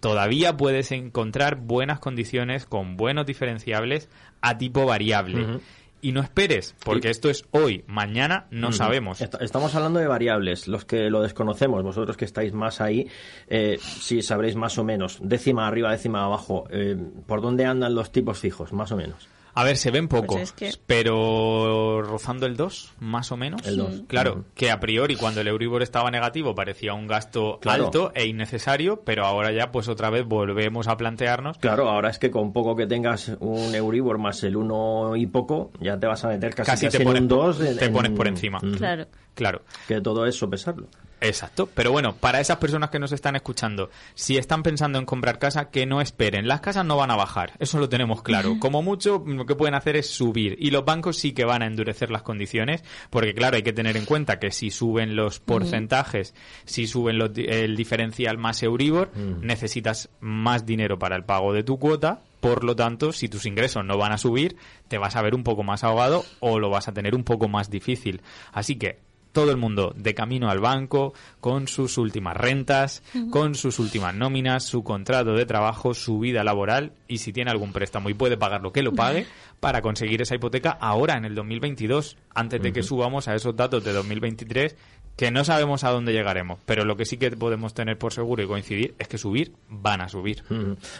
Todavía 0.00 0.56
puedes 0.56 0.92
encontrar 0.92 1.56
buenas 1.56 2.00
condiciones 2.00 2.66
con 2.66 2.96
buenos 2.96 3.24
diferenciables 3.26 4.08
a 4.42 4.58
tipo 4.58 4.84
variable. 4.84 5.60
Y 6.06 6.12
no 6.12 6.20
esperes, 6.20 6.76
porque 6.84 7.10
esto 7.10 7.28
es 7.30 7.44
hoy, 7.50 7.82
mañana 7.88 8.46
no 8.52 8.70
sabemos. 8.72 9.20
Est- 9.20 9.40
Estamos 9.40 9.74
hablando 9.74 9.98
de 9.98 10.06
variables. 10.06 10.68
Los 10.68 10.84
que 10.84 11.10
lo 11.10 11.20
desconocemos, 11.22 11.82
vosotros 11.82 12.16
que 12.16 12.24
estáis 12.24 12.52
más 12.52 12.80
ahí, 12.80 13.08
eh, 13.48 13.78
sí 13.82 14.22
sabréis 14.22 14.54
más 14.54 14.78
o 14.78 14.84
menos, 14.84 15.18
décima 15.20 15.66
arriba, 15.66 15.90
décima 15.90 16.24
abajo, 16.24 16.68
eh, 16.70 16.96
por 17.26 17.40
dónde 17.40 17.64
andan 17.64 17.94
los 17.96 18.12
tipos 18.12 18.38
fijos, 18.38 18.72
más 18.72 18.92
o 18.92 18.96
menos. 18.96 19.28
A 19.58 19.64
ver, 19.64 19.76
se 19.78 19.90
ven 19.90 20.06
pocos, 20.06 20.26
Pues 20.36 20.42
es 20.42 20.52
que- 20.52 20.70
pero 20.86 22.02
rozando 22.02 22.46
el 22.46 22.56
2, 22.56 22.92
más 23.00 23.32
o 23.32 23.36
menos. 23.36 23.66
El 23.66 23.78
dos. 23.78 24.02
Claro, 24.06 24.32
Ujú. 24.32 24.44
que 24.54 24.70
a 24.70 24.78
priori 24.80 25.16
cuando 25.16 25.40
el 25.40 25.48
Euribor 25.48 25.82
estaba 25.82 26.10
negativo 26.10 26.54
parecía 26.54 26.92
un 26.94 27.06
gasto 27.06 27.58
Claro. 27.60 27.86
alto 27.86 28.12
e 28.14 28.26
innecesario, 28.26 29.00
pero 29.04 29.24
ahora 29.24 29.52
ya 29.52 29.72
pues 29.72 29.88
otra 29.88 30.10
vez 30.10 30.26
volvemos 30.26 30.88
a 30.88 30.96
plantearnos 30.96 31.58
Claro, 31.58 31.88
ahora 31.88 32.10
es 32.10 32.18
que 32.18 32.30
con 32.30 32.52
poco 32.52 32.76
que 32.76 32.86
tengas 32.86 33.32
un 33.40 33.74
Euribor 33.74 34.18
más 34.18 34.42
el 34.44 34.56
uno 34.56 35.16
y 35.16 35.26
poco, 35.26 35.70
ya 35.80 35.98
te 35.98 36.06
vas 36.06 36.24
a 36.24 36.28
meter 36.28 36.54
casi, 36.54 36.70
casi 36.70 36.86
casi 36.86 36.96
te 36.98 37.02
en 37.02 37.08
pones, 37.08 37.22
un 37.22 37.28
2. 37.28 37.58
te 37.78 37.88
pones 37.88 38.12
por 38.12 38.28
encima. 38.28 38.60
Claro. 38.76 39.06
Claro. 39.36 39.62
Que 39.86 40.00
todo 40.00 40.26
es 40.26 40.34
sopesarlo. 40.34 40.88
Exacto, 41.20 41.68
pero 41.74 41.92
bueno, 41.92 42.14
para 42.14 42.40
esas 42.40 42.58
personas 42.58 42.90
que 42.90 42.98
nos 42.98 43.10
están 43.10 43.36
escuchando, 43.36 43.88
si 44.14 44.36
están 44.36 44.62
pensando 44.62 44.98
en 44.98 45.06
comprar 45.06 45.38
casa, 45.38 45.70
que 45.70 45.86
no 45.86 46.02
esperen. 46.02 46.46
Las 46.46 46.60
casas 46.60 46.84
no 46.84 46.96
van 46.96 47.10
a 47.10 47.16
bajar, 47.16 47.52
eso 47.58 47.78
lo 47.78 47.88
tenemos 47.88 48.22
claro. 48.22 48.56
Como 48.60 48.82
mucho, 48.82 49.22
lo 49.26 49.46
que 49.46 49.54
pueden 49.54 49.74
hacer 49.74 49.96
es 49.96 50.10
subir. 50.10 50.56
Y 50.60 50.70
los 50.70 50.84
bancos 50.84 51.16
sí 51.16 51.32
que 51.32 51.44
van 51.44 51.62
a 51.62 51.66
endurecer 51.66 52.10
las 52.10 52.22
condiciones, 52.22 52.84
porque 53.08 53.34
claro, 53.34 53.56
hay 53.56 53.62
que 53.62 53.72
tener 53.72 53.96
en 53.96 54.04
cuenta 54.04 54.38
que 54.38 54.50
si 54.50 54.70
suben 54.70 55.16
los 55.16 55.40
porcentajes, 55.40 56.34
si 56.66 56.86
suben 56.86 57.18
el 57.20 57.76
diferencial 57.76 58.36
más 58.36 58.62
Euribor, 58.62 59.10
necesitas 59.16 60.10
más 60.20 60.66
dinero 60.66 60.98
para 60.98 61.16
el 61.16 61.24
pago 61.24 61.52
de 61.52 61.62
tu 61.62 61.78
cuota. 61.78 62.20
Por 62.40 62.62
lo 62.62 62.76
tanto, 62.76 63.12
si 63.12 63.28
tus 63.28 63.46
ingresos 63.46 63.84
no 63.84 63.96
van 63.96 64.12
a 64.12 64.18
subir, 64.18 64.56
te 64.88 64.98
vas 64.98 65.16
a 65.16 65.22
ver 65.22 65.34
un 65.34 65.42
poco 65.42 65.62
más 65.62 65.82
ahogado 65.82 66.24
o 66.40 66.60
lo 66.60 66.68
vas 66.68 66.86
a 66.86 66.92
tener 66.92 67.14
un 67.14 67.24
poco 67.24 67.48
más 67.48 67.70
difícil. 67.70 68.20
Así 68.52 68.76
que 68.76 69.00
todo 69.36 69.50
el 69.50 69.58
mundo 69.58 69.92
de 69.94 70.14
camino 70.14 70.48
al 70.48 70.60
banco, 70.60 71.12
con 71.42 71.68
sus 71.68 71.98
últimas 71.98 72.34
rentas, 72.34 73.02
con 73.30 73.54
sus 73.54 73.78
últimas 73.78 74.14
nóminas, 74.14 74.64
su 74.64 74.82
contrato 74.82 75.34
de 75.34 75.44
trabajo, 75.44 75.92
su 75.92 76.18
vida 76.18 76.42
laboral 76.42 76.92
y 77.06 77.18
si 77.18 77.34
tiene 77.34 77.50
algún 77.50 77.74
préstamo 77.74 78.08
y 78.08 78.14
puede 78.14 78.38
pagar 78.38 78.62
lo 78.62 78.72
que 78.72 78.82
lo 78.82 78.94
pague 78.94 79.26
para 79.60 79.82
conseguir 79.82 80.22
esa 80.22 80.36
hipoteca 80.36 80.70
ahora 80.70 81.18
en 81.18 81.26
el 81.26 81.34
2022, 81.34 82.16
antes 82.34 82.62
de 82.62 82.72
que 82.72 82.82
subamos 82.82 83.28
a 83.28 83.34
esos 83.34 83.54
datos 83.54 83.84
de 83.84 83.92
2023 83.92 84.74
que 85.16 85.30
no 85.30 85.44
sabemos 85.44 85.84
a 85.84 85.90
dónde 85.90 86.14
llegaremos, 86.14 86.58
pero 86.64 86.86
lo 86.86 86.96
que 86.96 87.04
sí 87.04 87.18
que 87.18 87.30
podemos 87.30 87.74
tener 87.74 87.98
por 87.98 88.14
seguro 88.14 88.42
y 88.42 88.46
coincidir 88.46 88.94
es 88.98 89.06
que 89.06 89.18
subir 89.18 89.52
van 89.68 90.00
a 90.00 90.08
subir. 90.08 90.44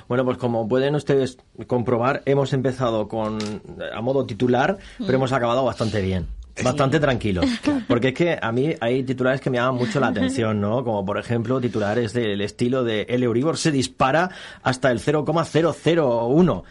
Bueno, 0.08 0.26
pues 0.26 0.36
como 0.36 0.68
pueden 0.68 0.94
ustedes 0.94 1.38
comprobar, 1.66 2.22
hemos 2.26 2.52
empezado 2.52 3.08
con 3.08 3.38
a 3.94 4.00
modo 4.02 4.26
titular, 4.26 4.76
pero 4.98 5.14
hemos 5.14 5.32
acabado 5.32 5.64
bastante 5.64 6.02
bien 6.02 6.35
bastante 6.62 7.00
tranquilo. 7.00 7.42
Porque 7.88 8.08
es 8.08 8.14
que 8.14 8.38
a 8.40 8.52
mí 8.52 8.74
hay 8.80 9.02
titulares 9.02 9.40
que 9.40 9.50
me 9.50 9.58
llaman 9.58 9.76
mucho 9.76 10.00
la 10.00 10.08
atención, 10.08 10.60
¿no? 10.60 10.84
Como 10.84 11.04
por 11.04 11.18
ejemplo 11.18 11.60
titulares 11.60 12.12
del 12.12 12.40
estilo 12.40 12.84
de 12.84 13.02
el 13.08 13.22
Euribor 13.22 13.56
se 13.58 13.70
dispara 13.70 14.30
hasta 14.62 14.90
el 14.90 15.00
0,001. 15.00 16.64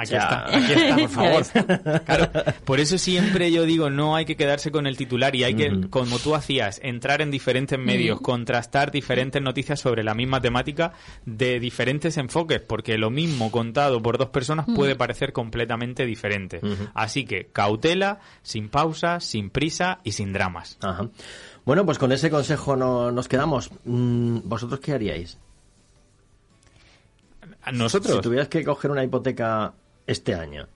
Aquí 0.00 0.14
está, 0.14 0.46
aquí 0.46 0.72
está, 0.72 0.96
por 0.96 1.08
favor. 1.08 2.02
Claro, 2.04 2.30
por 2.64 2.78
eso 2.78 2.98
siempre 2.98 3.50
yo 3.50 3.64
digo, 3.64 3.90
no 3.90 4.14
hay 4.14 4.26
que 4.26 4.36
quedarse 4.36 4.70
con 4.70 4.86
el 4.86 4.96
titular 4.96 5.34
y 5.34 5.42
hay 5.42 5.54
que, 5.54 5.88
como 5.90 6.20
tú 6.20 6.36
hacías, 6.36 6.78
entrar 6.84 7.20
en 7.20 7.32
diferentes 7.32 7.76
medios, 7.76 8.20
contrastar 8.20 8.92
diferentes 8.92 9.42
noticias 9.42 9.80
sobre 9.80 10.04
la 10.04 10.14
misma 10.14 10.40
temática 10.40 10.92
de 11.26 11.58
diferentes 11.58 12.16
enfoques, 12.16 12.60
porque 12.60 12.96
lo 12.96 13.10
mismo 13.10 13.50
contado 13.50 14.00
por 14.00 14.18
dos 14.18 14.28
personas 14.28 14.66
puede 14.72 14.94
parecer 14.94 15.32
completamente 15.32 16.06
diferente. 16.06 16.60
Así 16.94 17.24
que 17.24 17.48
cautela, 17.52 18.20
sin 18.42 18.68
pausa, 18.68 19.18
sin 19.18 19.50
prisa 19.50 19.98
y 20.04 20.12
sin 20.12 20.32
dramas. 20.32 20.78
Bueno, 21.64 21.84
pues 21.84 21.98
con 21.98 22.12
ese 22.12 22.30
consejo 22.30 22.76
no, 22.76 23.10
nos 23.10 23.26
quedamos. 23.26 23.70
Mm, 23.84 24.42
¿Vosotros 24.44 24.78
qué 24.78 24.92
haríais? 24.92 25.38
Nosotros. 27.72 28.14
Si 28.14 28.22
tuvieras 28.22 28.48
que 28.48 28.64
coger 28.64 28.92
una 28.92 29.02
hipoteca 29.02 29.74
este 30.08 30.34
año? 30.34 30.68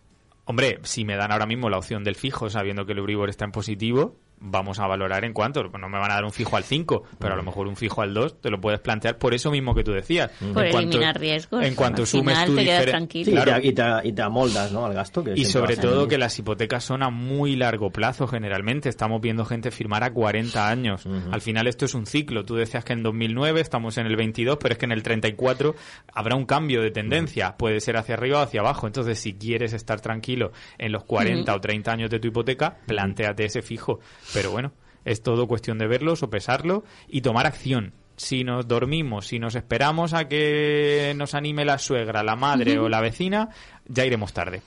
Hombre, 0.44 0.78
si 0.82 1.04
me 1.04 1.16
dan 1.16 1.32
ahora 1.32 1.46
mismo 1.46 1.70
la 1.70 1.78
opción 1.78 2.04
del 2.04 2.14
fijo, 2.14 2.50
sabiendo 2.50 2.86
que 2.86 2.92
el 2.92 2.98
Euribor 2.98 3.30
está 3.30 3.44
en 3.44 3.52
positivo, 3.52 4.16
vamos 4.42 4.78
a 4.78 4.86
valorar 4.86 5.24
en 5.24 5.32
cuánto. 5.32 5.62
No 5.62 5.88
me 5.88 5.98
van 5.98 6.10
a 6.10 6.14
dar 6.14 6.24
un 6.24 6.32
fijo 6.32 6.56
al 6.56 6.64
5, 6.64 7.04
pero 7.18 7.34
a 7.34 7.36
lo 7.36 7.42
mejor 7.42 7.66
un 7.66 7.76
fijo 7.76 8.02
al 8.02 8.12
2 8.12 8.40
te 8.40 8.50
lo 8.50 8.60
puedes 8.60 8.80
plantear 8.80 9.16
por 9.18 9.34
eso 9.34 9.50
mismo 9.50 9.74
que 9.74 9.84
tú 9.84 9.92
decías. 9.92 10.30
Por 10.52 10.66
eliminar 10.66 11.18
riesgos. 11.18 11.64
En 11.64 11.74
cuanto 11.74 12.04
sumes 12.04 12.44
tu 12.44 12.56
diferencia. 12.56 13.60
y, 14.02 14.12
te, 14.12 14.22
amoldas 14.22 14.72
¿no? 14.72 14.84
al 14.84 14.94
gasto. 14.94 15.24
y 15.34 15.44
sobre 15.44 15.76
todo 15.76 16.08
que 16.08 16.18
las 16.18 16.38
hipotecas 16.38 16.84
son 16.84 17.02
a 17.02 17.10
muy 17.10 17.56
largo 17.56 17.90
plazo 17.90 18.26
generalmente. 18.26 18.88
Estamos 18.88 19.20
viendo 19.20 19.44
gente 19.44 19.70
firmar 19.70 20.04
a 20.04 20.12
40 20.12 20.68
años. 20.68 21.06
Al 21.30 21.40
final 21.40 21.66
esto 21.66 21.84
es 21.84 21.94
un 21.94 22.06
ciclo. 22.06 22.44
Tú 22.44 22.56
decías 22.56 22.84
que 22.84 22.92
en 22.92 23.02
2009 23.02 23.60
estamos 23.60 23.98
en 23.98 24.06
el 24.06 24.16
22, 24.16 24.58
pero 24.60 24.72
es 24.72 24.78
que 24.78 24.86
en 24.86 24.92
el 24.92 25.02
34 25.02 25.74
habrá 26.12 26.36
un 26.36 26.46
cambio 26.46 26.82
de 26.82 26.90
tendencia. 26.90 27.56
Puede 27.56 27.80
ser 27.80 27.96
hacia 27.96 28.14
arriba 28.14 28.40
o 28.40 28.42
hacia 28.42 28.60
abajo. 28.60 28.86
Entonces, 28.86 29.18
si 29.18 29.34
quieres 29.34 29.72
estar 29.72 30.00
tranquilo 30.00 30.52
en 30.78 30.92
los 30.92 31.04
40 31.04 31.54
o 31.54 31.60
30 31.60 31.92
años 31.92 32.10
de 32.10 32.18
tu 32.18 32.28
hipoteca, 32.28 32.78
planteate 32.86 33.44
ese 33.44 33.62
fijo 33.62 34.00
pero 34.32 34.50
bueno, 34.50 34.72
es 35.04 35.22
todo 35.22 35.46
cuestión 35.46 35.78
de 35.78 35.86
verlo, 35.86 36.16
sopesarlo 36.16 36.84
y 37.08 37.22
tomar 37.22 37.46
acción. 37.46 37.94
Si 38.16 38.44
nos 38.44 38.68
dormimos, 38.68 39.26
si 39.26 39.38
nos 39.38 39.54
esperamos 39.54 40.12
a 40.12 40.28
que 40.28 41.12
nos 41.16 41.34
anime 41.34 41.64
la 41.64 41.78
suegra, 41.78 42.22
la 42.22 42.36
madre 42.36 42.78
o 42.78 42.88
la 42.88 43.00
vecina, 43.00 43.48
ya 43.92 44.04
iremos 44.04 44.32
tarde. 44.32 44.62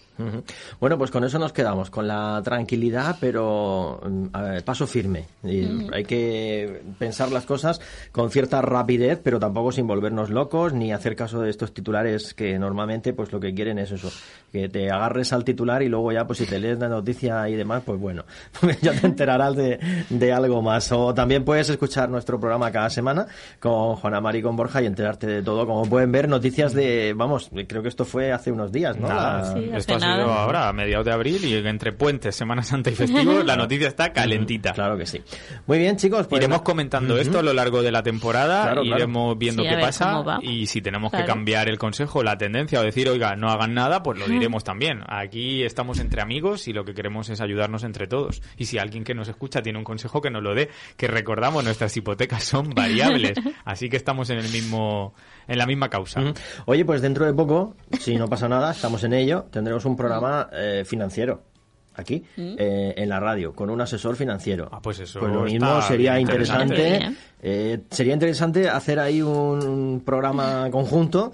Bueno, 0.79 0.97
pues 0.97 1.11
con 1.11 1.23
eso 1.23 1.39
nos 1.39 1.51
quedamos, 1.51 1.89
con 1.89 2.07
la 2.07 2.41
tranquilidad, 2.43 3.17
pero 3.19 3.99
mm, 4.03 4.27
paso 4.63 4.87
firme. 4.87 5.25
Hay 5.43 6.05
que 6.05 6.83
pensar 6.97 7.31
las 7.31 7.45
cosas 7.45 7.81
con 8.11 8.31
cierta 8.31 8.61
rapidez, 8.61 9.19
pero 9.21 9.39
tampoco 9.39 9.71
sin 9.71 9.87
volvernos 9.87 10.29
locos 10.29 10.73
ni 10.73 10.93
hacer 10.93 11.15
caso 11.15 11.41
de 11.41 11.49
estos 11.49 11.73
titulares 11.73 12.33
que 12.33 12.57
normalmente 12.57 13.13
pues 13.13 13.31
lo 13.33 13.39
que 13.39 13.53
quieren 13.53 13.79
es 13.79 13.91
eso, 13.91 14.11
que 14.51 14.69
te 14.69 14.89
agarres 14.89 15.33
al 15.33 15.43
titular 15.43 15.83
y 15.83 15.89
luego 15.89 16.11
ya 16.11 16.25
pues 16.25 16.39
si 16.39 16.45
te 16.45 16.59
lees 16.59 16.79
la 16.79 16.87
noticia 16.87 17.49
y 17.49 17.55
demás, 17.55 17.83
pues 17.85 17.99
bueno, 17.99 18.23
ya 18.81 18.93
te 18.93 19.07
enterarás 19.07 19.55
de, 19.55 19.79
de 20.09 20.33
algo 20.33 20.61
más. 20.61 20.91
O 20.91 21.13
también 21.13 21.43
puedes 21.43 21.69
escuchar 21.69 22.09
nuestro 22.09 22.39
programa 22.39 22.71
cada 22.71 22.89
semana 22.89 23.27
con 23.59 23.95
Juana 23.95 24.21
Mari 24.21 24.39
y 24.39 24.41
con 24.43 24.55
Borja 24.55 24.81
y 24.81 24.85
enterarte 24.85 25.27
de 25.27 25.41
todo. 25.41 25.65
Como 25.65 25.85
pueden 25.89 26.11
ver, 26.11 26.29
noticias 26.29 26.73
de, 26.73 27.13
vamos, 27.13 27.49
creo 27.67 27.81
que 27.81 27.89
esto 27.89 28.05
fue 28.05 28.31
hace 28.31 28.51
unos 28.51 28.71
días, 28.71 28.97
¿no? 28.97 29.14
Esto 29.73 29.95
ha 29.95 29.99
sido 29.99 30.33
ahora, 30.33 30.69
a 30.69 30.73
mediados 30.73 31.05
de 31.05 31.11
abril, 31.11 31.43
y 31.45 31.55
entre 31.55 31.91
puentes, 31.91 32.35
Semana 32.35 32.63
Santa 32.63 32.89
y 32.89 32.95
festivo, 32.95 33.43
la 33.43 33.55
noticia 33.57 33.87
está 33.87 34.11
calentita. 34.13 34.73
Claro 34.73 34.97
que 34.97 35.05
sí. 35.05 35.21
Muy 35.67 35.79
bien, 35.79 35.97
chicos. 35.97 36.27
Pues 36.27 36.41
iremos 36.41 36.61
comentando 36.61 37.17
esto 37.17 37.39
a 37.39 37.43
lo 37.43 37.53
largo 37.53 37.81
de 37.81 37.91
la 37.91 38.03
temporada, 38.03 38.81
iremos 38.83 39.37
viendo 39.37 39.63
qué 39.63 39.77
pasa, 39.77 40.39
y 40.41 40.67
si 40.67 40.81
tenemos 40.81 41.11
que 41.11 41.25
cambiar 41.25 41.69
el 41.69 41.77
consejo, 41.77 42.23
la 42.23 42.37
tendencia, 42.37 42.79
o 42.79 42.83
decir, 42.83 43.09
oiga, 43.09 43.35
no 43.35 43.49
hagan 43.49 43.73
nada, 43.73 44.03
pues 44.03 44.19
lo 44.19 44.27
diremos 44.27 44.63
también. 44.63 45.01
Aquí 45.07 45.63
estamos 45.63 45.99
entre 45.99 46.21
amigos 46.21 46.67
y 46.67 46.73
lo 46.73 46.85
que 46.85 46.93
queremos 46.93 47.29
es 47.29 47.41
ayudarnos 47.41 47.83
entre 47.83 48.07
todos. 48.07 48.41
Y 48.57 48.65
si 48.65 48.77
alguien 48.77 49.03
que 49.03 49.13
nos 49.13 49.27
escucha 49.27 49.61
tiene 49.61 49.79
un 49.79 49.85
consejo, 49.85 50.21
que 50.21 50.29
nos 50.29 50.43
lo 50.43 50.53
dé, 50.53 50.69
que 50.97 51.07
recordamos, 51.07 51.63
nuestras 51.63 51.95
hipotecas 51.95 52.43
son 52.43 52.69
variables, 52.75 53.37
así 53.63 53.89
que 53.89 53.97
estamos 53.97 54.29
en 54.29 54.39
el 54.39 54.49
mismo 54.49 55.13
en 55.47 55.57
la 55.57 55.65
misma 55.65 55.89
causa. 55.89 56.21
Oye, 56.65 56.85
pues 56.85 57.01
dentro 57.01 57.25
de 57.25 57.33
poco, 57.33 57.75
si 57.99 58.15
no 58.15 58.27
pasa 58.27 58.49
nada, 58.49 58.71
estamos 58.71 58.94
en 59.03 59.13
ello, 59.13 59.45
tendremos 59.51 59.85
un 59.85 59.95
programa 59.95 60.49
eh, 60.53 60.83
financiero 60.85 61.41
aquí 61.95 62.23
eh, 62.37 62.93
en 62.97 63.09
la 63.09 63.19
radio 63.19 63.53
con 63.53 63.69
un 63.69 63.81
asesor 63.81 64.15
financiero. 64.15 64.69
Ah, 64.71 64.79
pues 64.81 64.99
eso. 64.99 65.19
Pues 65.19 65.31
lo 65.31 65.43
mismo 65.43 65.81
sería 65.81 66.19
interesante. 66.19 67.15
Eh, 67.41 67.79
sería 67.89 68.13
interesante 68.13 68.69
hacer 68.69 68.99
ahí 68.99 69.21
un 69.21 70.01
programa 70.05 70.69
conjunto 70.71 71.31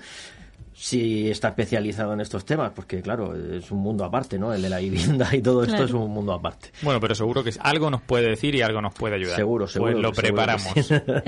si 0.82 1.30
está 1.30 1.50
especializado 1.50 2.14
en 2.14 2.22
estos 2.22 2.44
temas, 2.44 2.72
porque 2.72 3.04
claro, 3.04 3.36
es 3.36 3.70
un 3.70 3.78
mundo 3.78 4.04
aparte, 4.04 4.40
¿no? 4.40 4.52
El 4.52 4.64
de 4.64 4.70
la 4.70 4.80
vivienda 4.80 5.30
y 5.32 5.40
todo 5.40 5.64
esto 5.64 5.84
es 5.84 5.92
un 5.92 6.10
mundo 6.10 6.34
aparte. 6.34 6.72
Bueno, 6.82 7.00
pero 7.00 7.14
seguro 7.14 7.44
que 7.44 7.54
algo 7.60 7.92
nos 7.92 8.02
puede 8.02 8.30
decir 8.30 8.56
y 8.56 8.64
algo 8.64 8.82
nos 8.82 8.92
puede 8.96 9.14
ayudar. 9.14 9.36
Seguro, 9.36 9.66
pues 9.66 9.74
seguro. 9.74 9.92
Pues 9.92 10.02
lo 10.02 10.12
preparamos. 10.12 10.74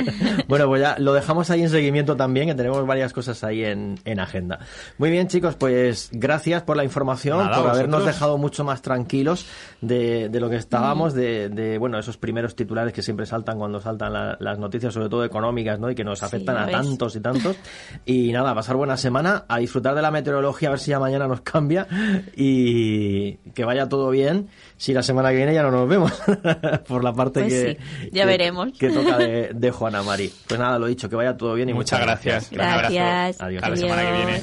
bueno, 0.48 0.66
pues 0.66 0.82
ya 0.82 0.98
lo 0.98 1.14
dejamos 1.14 1.52
ahí 1.52 1.62
en 1.62 1.70
seguimiento 1.70 2.16
también, 2.16 2.48
que 2.48 2.56
tenemos 2.56 2.84
varias 2.88 3.14
cosas 3.14 3.44
ahí 3.44 3.64
en, 3.64 4.00
en 4.06 4.20
agenda. 4.20 4.58
Muy 4.98 5.12
bien, 5.12 5.28
chicos, 5.28 5.54
pues 5.54 6.10
gracias 6.12 6.64
por 6.64 6.76
la 6.76 6.84
información, 6.84 7.48
por 7.48 7.70
habernos 7.70 8.08
dejado 8.08 8.40
mucho 8.40 8.64
más 8.64 8.82
tranquilos 8.82 9.46
de, 9.82 10.30
de 10.30 10.40
lo 10.40 10.50
que 10.50 10.56
estábamos, 10.56 11.14
de, 11.14 11.50
de, 11.50 11.78
bueno, 11.78 12.00
esos 12.00 12.18
primeros 12.18 12.56
titulares 12.56 12.92
que 12.92 13.04
siempre 13.04 13.28
saltan 13.28 13.60
cuando 13.60 13.80
saltan 13.80 14.14
las 14.40 14.58
noticias, 14.58 14.96
sobre 14.96 15.10
todo 15.10 15.24
económicas, 15.24 15.80
¿no? 15.80 15.92
Y 15.92 15.96
que 15.96 16.04
nos 16.04 16.24
afectan 16.24 16.58
a 16.58 16.66
tantos 16.66 17.16
y 17.16 17.20
tantos. 17.20 17.56
Y 18.04 18.32
nada, 18.32 18.56
pasar 18.56 18.78
buena 18.78 18.98
semana 18.98 19.43
a 19.48 19.58
disfrutar 19.60 19.96
de 19.96 20.02
la 20.02 20.12
meteorología, 20.12 20.70
a 20.70 20.72
ver 20.72 20.80
si 20.80 20.92
ya 20.92 21.00
mañana 21.00 21.28
nos 21.28 21.42
cambia 21.42 21.88
y 22.36 23.36
que 23.54 23.66
vaya 23.66 23.90
todo 23.90 24.10
bien. 24.10 24.50
Si 24.78 24.94
la 24.94 25.04
semana 25.04 25.30
que 25.30 25.38
viene 25.38 25.54
ya 25.54 25.64
no 25.64 25.72
nos 25.72 25.88
vemos, 25.88 26.12
por 26.88 27.04
la 27.04 27.14
parte 27.14 27.42
pues 27.42 27.54
que, 27.54 27.80
ya 28.12 28.26
veremos. 28.26 28.78
que 28.78 28.90
toca 28.90 29.18
de, 29.18 29.72
Juana 29.74 30.04
Mari. 30.04 30.32
Pues 30.48 30.60
nada, 30.60 30.80
lo 30.80 30.88
dicho, 30.88 31.10
que 31.10 31.16
vaya 31.16 31.38
todo 31.38 31.54
bien 31.54 31.70
y 31.70 31.74
muchas, 31.74 32.00
gracias. 32.02 32.50
Gracias. 32.52 33.42
Adiós. 33.42 33.64
A 33.64 33.70
la 33.70 33.76
semana 33.76 34.02
que 34.02 34.12
viene. 34.12 34.42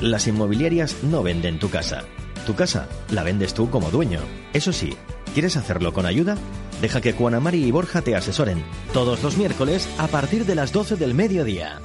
Las 0.00 0.26
inmobiliarias 0.26 1.02
no 1.04 1.22
venden 1.22 1.58
tu 1.58 1.70
casa. 1.70 2.02
Tu 2.46 2.54
casa 2.54 2.88
la 3.10 3.22
vendes 3.22 3.54
tú 3.54 3.70
como 3.70 3.90
dueño. 3.90 4.18
Eso 4.52 4.72
sí, 4.72 4.96
¿quieres 5.32 5.56
hacerlo 5.56 5.92
con 5.92 6.06
ayuda? 6.06 6.36
Deja 6.80 7.00
que 7.00 7.12
Juana 7.12 7.38
Mari 7.38 7.64
y 7.64 7.70
Borja 7.70 8.02
te 8.02 8.16
asesoren 8.16 8.64
todos 8.92 9.22
los 9.22 9.36
miércoles 9.36 9.88
a 9.98 10.08
partir 10.08 10.44
de 10.44 10.56
las 10.56 10.72
12 10.72 10.96
del 10.96 11.14
mediodía. 11.14 11.80